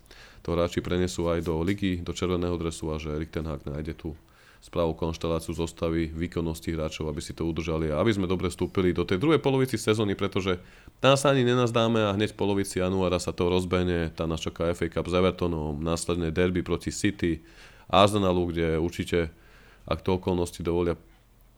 to 0.40 0.56
hráči 0.56 0.80
prenesú 0.80 1.28
aj 1.28 1.44
do 1.44 1.60
ligy, 1.60 2.00
do 2.00 2.16
červeného 2.16 2.56
dresu 2.56 2.90
a 2.90 2.96
že 2.96 3.12
Richtenhag 3.12 3.62
nájde 3.68 3.94
tú 3.94 4.16
správnu 4.62 4.94
konšteláciu 4.94 5.58
zostavy, 5.58 6.06
výkonnosti 6.14 6.70
hráčov, 6.70 7.10
aby 7.10 7.18
si 7.18 7.34
to 7.34 7.42
udržali 7.42 7.90
a 7.90 7.98
aby 7.98 8.14
sme 8.14 8.30
dobre 8.30 8.46
vstúpili 8.46 8.94
do 8.94 9.02
tej 9.02 9.18
druhej 9.18 9.42
polovici 9.42 9.74
sezóny, 9.74 10.14
pretože 10.14 10.62
tam 11.02 11.18
sa 11.18 11.34
ani 11.34 11.42
nenazdáme 11.42 11.98
a 11.98 12.14
hneď 12.14 12.30
v 12.30 12.38
polovici 12.38 12.78
januára 12.78 13.18
sa 13.18 13.34
to 13.34 13.50
rozbehne, 13.50 14.14
tá 14.14 14.22
nás 14.30 14.38
čaká 14.38 14.70
FA 14.70 14.86
Cup 14.86 15.10
s 15.10 15.18
Evertonom, 15.18 15.82
následne 15.82 16.30
derby 16.30 16.62
proti 16.62 16.94
City, 16.94 17.42
Arsenalu, 17.90 18.54
kde 18.54 18.78
určite, 18.78 19.34
ak 19.82 19.98
to 20.06 20.22
okolnosti 20.22 20.62
dovolia, 20.62 20.94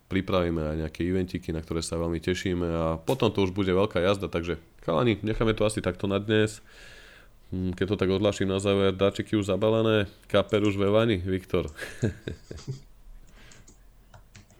pripravíme 0.09 0.65
aj 0.65 0.77
nejaké 0.89 1.05
eventiky, 1.05 1.53
na 1.53 1.61
ktoré 1.61 1.85
sa 1.85 2.01
veľmi 2.01 2.25
tešíme 2.25 2.65
a 2.65 2.85
potom 3.05 3.29
to 3.29 3.45
už 3.45 3.53
bude 3.53 3.69
veľká 3.69 4.01
jazda, 4.01 4.33
takže 4.33 4.57
chalani, 4.81 5.21
necháme 5.21 5.53
to 5.53 5.69
asi 5.69 5.85
takto 5.85 6.09
na 6.09 6.17
dnes. 6.17 6.65
Hm, 7.53 7.77
keď 7.77 7.87
to 7.93 7.97
tak 8.01 8.09
odlaším 8.09 8.49
na 8.49 8.65
záver, 8.65 8.97
dáčiky 8.97 9.37
už 9.37 9.53
zabalené, 9.53 10.09
kaper 10.33 10.65
už 10.65 10.81
ve 10.81 10.89
vani, 10.89 11.21
Viktor. 11.21 11.69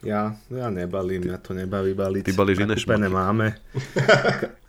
Ja, 0.05 0.37
ja 0.53 0.67
nebalím, 0.69 1.33
ja 1.33 1.41
to 1.41 1.57
nebaví 1.57 1.97
baliť. 1.97 2.29
Ty 2.29 2.37
balíš 2.37 2.61
iné 2.61 2.77
šmaky. 2.77 3.09
máme. 3.09 3.57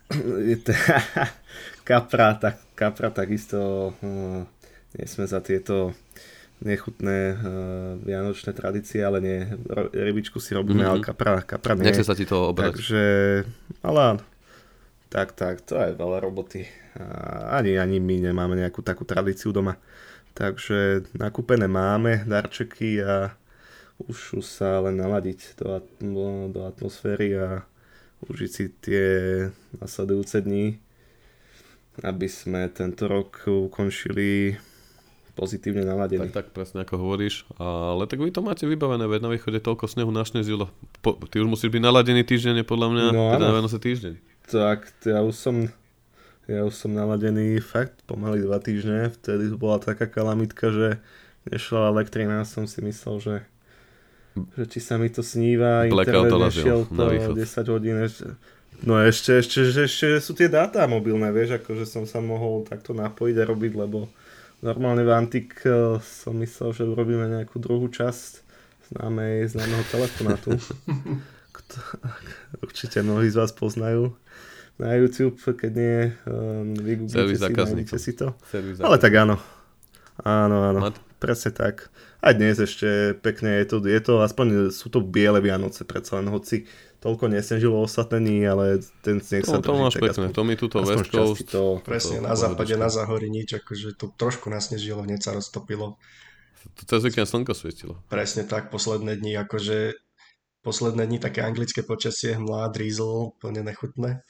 kapra, 1.89 2.41
tak, 2.41 2.57
kapra 2.73 3.13
takisto 3.13 3.93
uh, 3.93 4.41
nie 4.97 5.05
sme 5.05 5.29
za 5.29 5.45
tieto 5.45 5.93
nechutné 6.65 7.37
uh, 7.37 7.41
vianočné 8.01 8.57
tradície, 8.57 9.05
ale 9.05 9.21
nie, 9.21 9.39
rybičku 9.93 10.41
si 10.41 10.57
robíme, 10.57 10.89
mm-hmm. 10.89 11.05
ale 11.05 11.05
kapra, 11.05 11.45
kapra 11.45 11.77
nie. 11.77 11.93
Nechce 11.93 12.09
sa 12.09 12.17
ti 12.17 12.25
to 12.25 12.57
obrať. 12.57 12.73
Takže, 12.73 13.05
ale 13.85 14.25
tak, 15.13 15.37
tak, 15.37 15.61
to 15.69 15.77
je 15.77 15.93
veľa 15.93 16.19
roboty. 16.25 16.65
A 16.97 17.61
ani, 17.61 17.77
ani 17.77 18.01
my 18.01 18.33
nemáme 18.33 18.57
nejakú 18.57 18.81
takú 18.81 19.05
tradíciu 19.05 19.53
doma. 19.53 19.77
Takže 20.37 21.13
nakúpené 21.17 21.69
máme 21.69 22.25
darčeky 22.25 23.01
a 23.05 23.37
už, 24.03 24.43
už 24.43 24.47
sa 24.47 24.81
len 24.85 25.01
naladiť 25.01 25.57
do, 25.57 25.81
do 26.53 26.61
atmosféry 26.69 27.37
a 27.37 27.49
užiť 28.29 28.51
si 28.51 28.65
tie 28.81 29.07
nasledujúce 29.81 30.41
dni, 30.45 30.77
aby 32.05 32.29
sme 32.29 32.69
tento 32.69 33.09
rok 33.09 33.49
ukončili 33.49 34.57
pozitívne 35.37 35.85
naladení. 35.85 36.33
Tak, 36.33 36.53
tak, 36.53 36.57
presne 36.57 36.89
ako 36.89 36.97
hovoríš. 36.97 37.45
Ale 37.61 38.09
tak 38.09 38.25
vy 38.25 38.33
to 38.33 38.41
máte 38.41 38.65
vybavené, 38.65 39.05
veď 39.05 39.21
na 39.21 39.31
východe 39.37 39.61
toľko 39.61 39.85
snehu 39.85 40.09
našnežilo. 40.09 40.73
Po, 41.05 41.21
ty 41.29 41.45
už 41.45 41.49
musíš 41.49 41.69
byť 41.69 41.83
naladený 41.85 42.25
týždeň, 42.25 42.65
podľa 42.65 42.89
mňa, 42.89 43.07
no, 43.13 43.37
teda 43.37 43.53
na 43.53 43.69
sa 43.69 43.77
týždeň. 43.77 44.17
Tak, 44.49 45.05
ja 45.05 45.21
už 45.21 45.37
som 45.37 45.57
ja 46.47 46.63
už 46.63 46.79
som 46.79 46.95
naladený 46.95 47.59
fakt 47.59 48.07
pomaly 48.07 48.47
dva 48.47 48.63
týždne. 48.63 49.11
Vtedy 49.11 49.51
bola 49.59 49.83
taká 49.83 50.07
kalamitka, 50.07 50.71
že 50.71 51.03
nešla 51.51 51.91
elektrina, 51.91 52.47
som 52.47 52.71
si 52.71 52.79
myslel, 52.87 53.17
že, 53.19 53.35
že 54.57 54.65
či 54.69 54.79
sa 54.85 55.01
mi 55.01 55.09
to 55.09 55.25
sníva, 55.25 55.89
Blackout 55.89 56.29
internet 56.29 56.53
nešiel 56.53 56.81
to 56.87 57.05
východ. 57.09 57.35
10 57.37 57.73
hodín 57.73 57.97
ešte. 58.05 58.27
No 58.85 59.01
ešte, 59.01 59.41
ešte, 59.41 59.73
že 59.73 59.89
ešte 59.89 60.07
sú 60.21 60.37
tie 60.37 60.53
dáta 60.53 60.85
mobilné, 60.85 61.33
vieš, 61.33 61.57
akože 61.65 61.89
som 61.89 62.05
sa 62.05 62.21
mohol 62.21 62.69
takto 62.69 62.93
napojiť 62.93 63.37
a 63.41 63.49
robiť, 63.49 63.73
lebo 63.73 64.13
normálne 64.61 65.01
v 65.01 65.11
Antik 65.17 65.65
eh, 65.65 65.97
som 66.05 66.37
myslel, 66.37 66.77
že 66.77 66.85
urobíme 66.85 67.25
nejakú 67.25 67.57
druhú 67.57 67.89
časť 67.89 68.45
známej, 68.93 69.49
známeho 69.51 69.85
telefonátu. 69.89 70.61
Určite 72.67 73.01
mnohí 73.03 73.33
z 73.33 73.41
vás 73.41 73.51
poznajú 73.51 74.13
na 74.77 74.93
YouTube, 75.01 75.41
keď 75.41 75.73
nie, 75.73 75.99
um, 76.29 76.77
vygooglite 76.77 77.97
si, 77.97 78.13
si 78.13 78.13
to. 78.13 78.37
Servis 78.53 78.77
Ale 78.77 79.01
tak 79.01 79.17
áno. 79.17 79.41
Áno, 80.21 80.57
áno. 80.69 80.81
Mat- 80.85 81.01
Presne 81.17 81.51
tak. 81.51 81.89
A 82.21 82.37
dnes 82.37 82.61
ešte 82.61 83.17
pekne 83.25 83.65
je 83.65 83.67
to, 83.73 83.77
je 83.81 84.01
to 84.05 84.21
aspoň 84.21 84.69
sú 84.69 84.93
to 84.93 85.01
biele 85.01 85.41
Vianoce, 85.41 85.87
predsa 85.89 86.21
len 86.21 86.29
hoci 86.29 86.69
toľko 87.01 87.33
nesnežilo 87.33 87.81
ostatné 87.81 88.21
dní, 88.21 88.45
ale 88.45 88.85
ten 89.01 89.23
sneh 89.25 89.41
sa 89.47 89.57
No, 89.57 89.65
to 89.65 89.73
drží, 89.73 89.81
máš 89.81 89.95
tak 89.97 90.03
pekné. 90.03 90.27
aspoň- 90.29 90.35
To 90.37 90.43
mi 90.45 90.55
aspoň 90.57 90.83
West 90.85 91.11
Coast. 91.13 91.47
To, 91.53 91.63
Presne, 91.81 92.19
to 92.21 92.27
na 92.27 92.35
západe, 92.37 92.75
na 92.77 92.89
záhori 92.93 93.29
nič, 93.31 93.49
akože 93.57 93.97
tu 93.97 94.13
trošku 94.17 94.51
nasnežilo, 94.53 95.01
hneď 95.07 95.21
sa 95.25 95.33
roztopilo. 95.33 95.97
To 96.77 96.83
cez 96.85 97.01
víkend 97.07 97.31
slnko 97.31 97.55
svietilo. 97.55 97.95
Presne 98.11 98.43
tak, 98.45 98.69
posledné 98.75 99.17
dni, 99.17 99.39
akože 99.41 99.95
posledné 100.67 101.07
dni 101.07 101.19
také 101.23 101.47
anglické 101.47 101.87
počasie, 101.87 102.35
hmla, 102.35 102.75
drizzle, 102.75 103.31
úplne 103.33 103.63
nechutné. 103.63 104.21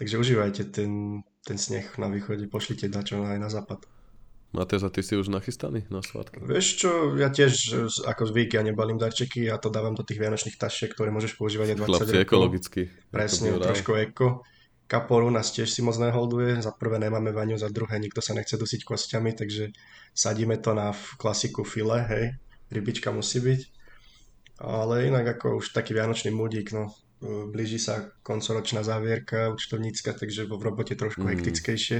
Takže 0.00 0.16
užívajte 0.16 0.72
ten, 0.72 1.20
ten 1.44 1.58
sneh 1.60 1.84
na 2.00 2.08
východe, 2.08 2.48
pošlite 2.48 2.88
dačo 2.88 3.20
aj 3.20 3.36
na 3.38 3.52
západ. 3.52 3.84
Mateza, 4.54 4.88
ty 4.88 5.02
si 5.02 5.18
už 5.18 5.28
nachystaný 5.28 5.84
na 5.90 6.00
svátky? 6.00 6.40
Vieš 6.40 6.66
čo, 6.80 6.90
ja 7.18 7.28
tiež 7.28 7.52
ako 8.06 8.22
zvyk, 8.30 8.56
ja 8.56 8.62
nebalím 8.62 8.96
darčeky, 8.96 9.50
ja 9.50 9.58
to 9.58 9.68
dávam 9.68 9.92
do 9.92 10.00
tých 10.00 10.16
vianočných 10.16 10.56
tašiek, 10.56 10.94
ktoré 10.94 11.10
môžeš 11.10 11.36
používať 11.36 11.74
aj 11.74 11.78
20 11.82 11.86
Chlapci, 11.86 12.06
rokov. 12.14 12.24
ekologicky. 12.24 12.80
Presne, 13.10 13.48
trošku 13.58 13.92
eko. 13.98 14.46
Kaporu 14.86 15.28
nás 15.28 15.50
tiež 15.50 15.66
si 15.66 15.82
moc 15.82 15.98
neholduje. 15.98 16.62
Za 16.62 16.70
prvé 16.70 17.02
nemáme 17.02 17.34
vaňu, 17.34 17.58
za 17.58 17.66
druhé 17.68 17.98
nikto 17.98 18.22
sa 18.22 18.32
nechce 18.32 18.54
dusiť 18.54 18.86
kostiami, 18.86 19.34
takže 19.34 19.74
sadíme 20.14 20.56
to 20.62 20.72
na 20.72 20.94
klasiku 21.18 21.66
file, 21.66 22.06
hej. 22.06 22.24
Rybička 22.70 23.10
musí 23.10 23.42
byť. 23.42 23.60
Ale 24.62 25.10
inak 25.10 25.36
ako 25.36 25.58
už 25.60 25.74
taký 25.74 25.92
vianočný 25.92 26.30
mudík, 26.30 26.70
no. 26.72 26.94
Blíži 27.20 27.82
sa 27.82 28.14
koncoročná 28.22 28.86
závierka 28.86 29.50
účtovnícka, 29.50 30.14
takže 30.14 30.46
v 30.46 30.54
robote 30.54 30.94
trošku 30.94 31.26
Mm. 31.26 31.30
hektickejšie. 31.34 31.98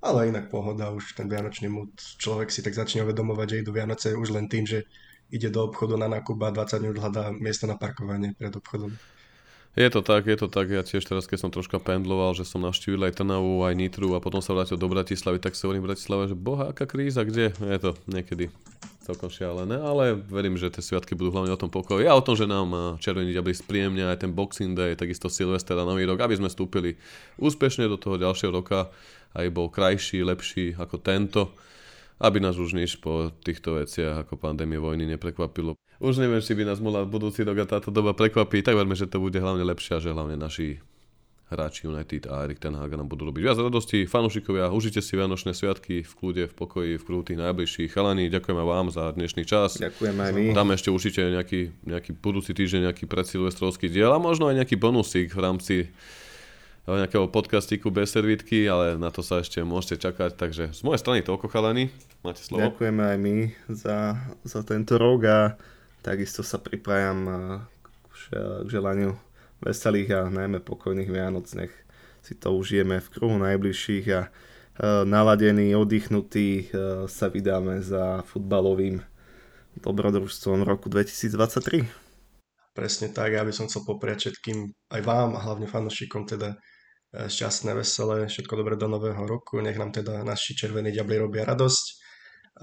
Ale 0.00 0.32
inak 0.32 0.48
pohoda, 0.48 0.88
už 0.96 1.12
ten 1.12 1.28
vianočný 1.28 1.68
múd. 1.68 1.92
Človek 2.16 2.48
si 2.48 2.64
tak 2.64 2.72
začne 2.72 3.04
uvedomovať, 3.04 3.46
že 3.52 3.60
idú 3.60 3.76
Vianoce 3.76 4.16
už 4.16 4.32
len 4.32 4.48
tým, 4.48 4.64
že 4.64 4.88
ide 5.28 5.52
do 5.52 5.68
obchodu 5.68 6.00
na 6.00 6.08
nákup 6.08 6.40
a 6.40 6.56
20 6.56 6.82
minút 6.82 6.98
hľadá 6.98 7.30
miesto 7.36 7.68
na 7.68 7.76
parkovanie 7.76 8.32
pred 8.32 8.50
obchodom. 8.50 8.96
Je 9.78 9.86
to 9.86 10.02
tak, 10.02 10.26
je 10.26 10.34
to 10.34 10.50
tak. 10.50 10.66
Ja 10.66 10.82
tiež 10.82 11.06
teraz, 11.06 11.30
keď 11.30 11.46
som 11.46 11.54
troška 11.54 11.78
pendloval, 11.78 12.34
že 12.34 12.42
som 12.42 12.58
navštívil 12.58 13.06
aj 13.06 13.22
Trnavu, 13.22 13.62
aj 13.62 13.78
Nitru 13.78 14.18
a 14.18 14.24
potom 14.24 14.42
sa 14.42 14.50
vrátil 14.50 14.74
do 14.74 14.90
Bratislavy, 14.90 15.38
tak 15.38 15.54
si 15.54 15.62
hovorím 15.62 15.86
v 15.86 15.94
Bratislave, 15.94 16.26
že 16.26 16.34
boha, 16.34 16.74
aká 16.74 16.90
kríza, 16.90 17.22
kde? 17.22 17.54
Je 17.54 17.78
to 17.78 17.94
niekedy 18.10 18.50
celkom 19.06 19.30
šialené, 19.30 19.78
ale 19.78 20.18
verím, 20.18 20.58
že 20.58 20.74
tie 20.74 20.82
sviatky 20.82 21.14
budú 21.14 21.30
hlavne 21.30 21.54
o 21.54 21.60
tom 21.60 21.70
pokoji 21.70 22.10
a 22.10 22.18
o 22.18 22.22
tom, 22.22 22.34
že 22.34 22.50
nám 22.50 22.98
Červení 22.98 23.30
diabli 23.30 23.54
spríjemnia 23.54 24.10
aj 24.10 24.26
ten 24.26 24.34
Boxing 24.34 24.74
Day, 24.74 24.98
takisto 24.98 25.30
Silvester 25.30 25.78
a 25.78 25.86
Nový 25.86 26.02
rok, 26.02 26.18
aby 26.18 26.34
sme 26.34 26.50
vstúpili 26.50 26.98
úspešne 27.38 27.86
do 27.86 27.94
toho 27.94 28.18
ďalšieho 28.18 28.50
roka, 28.50 28.90
aj 29.34 29.46
bol 29.54 29.70
krajší, 29.70 30.26
lepší 30.26 30.74
ako 30.74 30.96
tento, 30.98 31.54
aby 32.20 32.36
nás 32.42 32.60
už 32.60 32.76
nič 32.76 33.00
po 33.00 33.32
týchto 33.32 33.80
veciach 33.80 34.26
ako 34.26 34.36
pandémie 34.36 34.76
vojny 34.76 35.08
neprekvapilo. 35.08 35.78
Už 36.00 36.20
neviem, 36.20 36.40
či 36.40 36.56
by 36.56 36.64
nás 36.68 36.80
mohla 36.80 37.04
budúci 37.04 37.44
rok 37.44 37.60
a 37.60 37.66
táto 37.68 37.92
doba 37.92 38.16
prekvapí, 38.16 38.64
tak 38.64 38.76
verme, 38.76 38.96
že 38.96 39.08
to 39.08 39.20
bude 39.20 39.36
hlavne 39.36 39.64
lepšie 39.64 39.96
a 39.96 40.02
že 40.02 40.12
hlavne 40.12 40.36
naši 40.36 40.80
hráči 41.50 41.90
United 41.90 42.30
a 42.30 42.46
Erik 42.46 42.62
Ten 42.62 42.78
Hag 42.78 42.94
nám 42.94 43.10
budú 43.10 43.26
robiť 43.26 43.42
viac 43.42 43.58
radosti. 43.58 44.06
Fanúšikovia, 44.06 44.70
užite 44.70 45.02
si 45.02 45.18
Vianočné 45.18 45.50
sviatky 45.50 46.06
v 46.06 46.12
kľude, 46.14 46.44
v 46.46 46.54
pokoji, 46.54 46.92
v 46.94 47.02
kruhu 47.02 47.26
tých 47.26 47.42
najbližších. 47.42 47.90
Chalani, 47.90 48.30
ďakujeme 48.30 48.62
vám 48.62 48.94
za 48.94 49.10
dnešný 49.10 49.42
čas. 49.42 49.82
Ďakujem 49.82 50.14
aj 50.14 50.30
my. 50.30 50.44
Dáme 50.54 50.78
ešte 50.78 50.94
určite 50.94 51.26
nejaký, 51.26 51.74
nejaký 51.82 52.14
budúci 52.14 52.54
týždeň, 52.54 52.94
nejaký 52.94 53.10
predsilvestrovský 53.10 53.90
diel 53.90 54.14
a 54.14 54.22
možno 54.22 54.46
aj 54.46 54.62
nejaký 54.62 54.78
bonusík 54.78 55.34
v 55.34 55.40
rámci 55.42 55.74
nejakého 56.88 57.28
podcastíku 57.28 57.92
bez 57.92 58.12
servítky, 58.14 58.64
ale 58.64 58.96
na 58.96 59.12
to 59.12 59.20
sa 59.20 59.44
ešte 59.44 59.60
môžete 59.60 60.08
čakať. 60.08 60.36
Takže 60.36 60.64
z 60.72 60.80
mojej 60.80 61.00
strany 61.00 61.20
toľko 61.20 61.46
chalani. 61.52 61.92
Máte 62.24 62.40
slovo. 62.40 62.64
Ďakujeme 62.64 63.02
aj 63.04 63.18
my 63.20 63.34
za, 63.68 64.16
za 64.44 64.60
tento 64.64 64.96
rok 64.96 65.20
a 65.28 65.38
takisto 66.00 66.40
sa 66.40 66.56
pripájam 66.56 67.18
a, 67.28 67.38
k 68.08 68.14
že- 68.16 68.60
k 68.64 68.68
želaniu 68.68 69.16
veselých 69.60 70.10
a 70.16 70.20
najmä 70.32 70.64
pokojných 70.64 71.12
Vianoc. 71.12 71.46
Nech 71.52 71.72
si 72.24 72.36
to 72.36 72.56
užijeme 72.56 73.00
v 73.00 73.10
kruhu 73.12 73.36
najbližších 73.36 74.06
a 74.16 74.20
e, 74.24 74.28
naladení, 75.04 75.76
oddychnutí 75.76 76.48
e, 76.48 76.64
sa 77.08 77.26
vydáme 77.28 77.84
za 77.84 78.24
futbalovým 78.28 79.04
dobrodružstvom 79.80 80.64
roku 80.64 80.88
2023. 80.92 82.09
Presne 82.80 83.12
tak, 83.12 83.36
ja 83.36 83.44
by 83.44 83.52
som 83.52 83.68
chcel 83.68 83.84
popriať 83.84 84.32
všetkým, 84.32 84.72
aj 84.96 85.00
vám 85.04 85.36
a 85.36 85.44
hlavne 85.44 85.68
fanúšikom 85.68 86.24
teda 86.24 86.56
e, 87.12 87.28
šťastné, 87.28 87.76
veselé, 87.76 88.24
všetko 88.24 88.56
dobré 88.56 88.80
do 88.80 88.88
nového 88.88 89.20
roku, 89.28 89.60
nech 89.60 89.76
nám 89.76 89.92
teda 89.92 90.24
naši 90.24 90.56
červení 90.56 90.88
diabli 90.88 91.20
robia 91.20 91.44
radosť. 91.44 91.84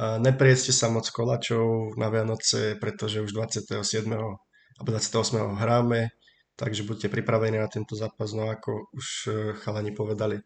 A 0.02 0.18
Nepriedzte 0.18 0.74
sa 0.74 0.90
moc 0.90 1.06
kolačov 1.14 1.94
na 2.02 2.10
Vianoce, 2.10 2.82
pretože 2.82 3.22
už 3.22 3.30
27. 3.30 4.10
alebo 4.10 4.90
28. 4.90 5.54
hráme, 5.54 6.10
takže 6.58 6.82
buďte 6.82 7.14
pripravení 7.14 7.62
na 7.62 7.70
tento 7.70 7.94
zápas, 7.94 8.34
no 8.34 8.50
ako 8.50 8.90
už 8.98 9.08
e, 9.30 9.30
chalani 9.62 9.94
povedali, 9.94 10.42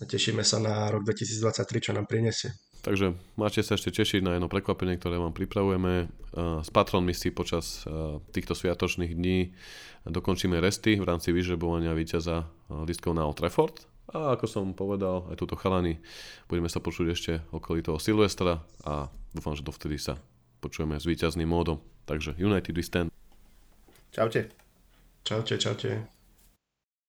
tešíme 0.00 0.40
sa 0.40 0.64
na 0.64 0.88
rok 0.88 1.04
2023, 1.04 1.84
čo 1.84 1.92
nám 1.92 2.08
prinesie. 2.08 2.56
Takže 2.78 3.18
máte 3.34 3.60
sa 3.66 3.74
ešte 3.74 3.90
tešiť 3.90 4.22
na 4.22 4.38
jedno 4.38 4.46
prekvapenie, 4.46 4.96
ktoré 4.96 5.18
vám 5.18 5.34
pripravujeme. 5.34 6.06
Uh, 6.30 6.62
S 6.62 6.70
patronmi 6.70 7.10
si 7.10 7.34
počas 7.34 7.82
uh, 7.84 8.22
týchto 8.30 8.54
sviatočných 8.54 9.12
dní 9.12 9.50
dokončíme 10.08 10.56
resty 10.62 10.96
v 10.96 11.04
rámci 11.04 11.34
vyžrebovania 11.34 11.92
víťaza 11.92 12.46
uh, 12.46 12.86
listkov 12.86 13.18
na 13.18 13.26
Old 13.26 13.36
Trafford. 13.36 13.84
A 14.08 14.38
ako 14.38 14.46
som 14.48 14.64
povedal, 14.72 15.28
aj 15.28 15.36
túto 15.36 15.52
chalany, 15.52 16.00
budeme 16.48 16.72
sa 16.72 16.80
počuť 16.80 17.06
ešte 17.12 17.32
okolí 17.52 17.84
toho 17.84 18.00
Silvestra 18.00 18.64
a 18.80 19.12
dúfam, 19.36 19.52
že 19.52 19.60
dovtedy 19.60 20.00
sa 20.00 20.16
počujeme 20.64 20.96
s 20.96 21.04
víťazným 21.04 21.50
módom. 21.50 21.84
Takže 22.08 22.40
United 22.40 22.72
we 22.72 22.80
stand. 22.80 23.12
Čaute. 24.08 24.48
Čaute, 25.28 25.60
čaute. 25.60 26.17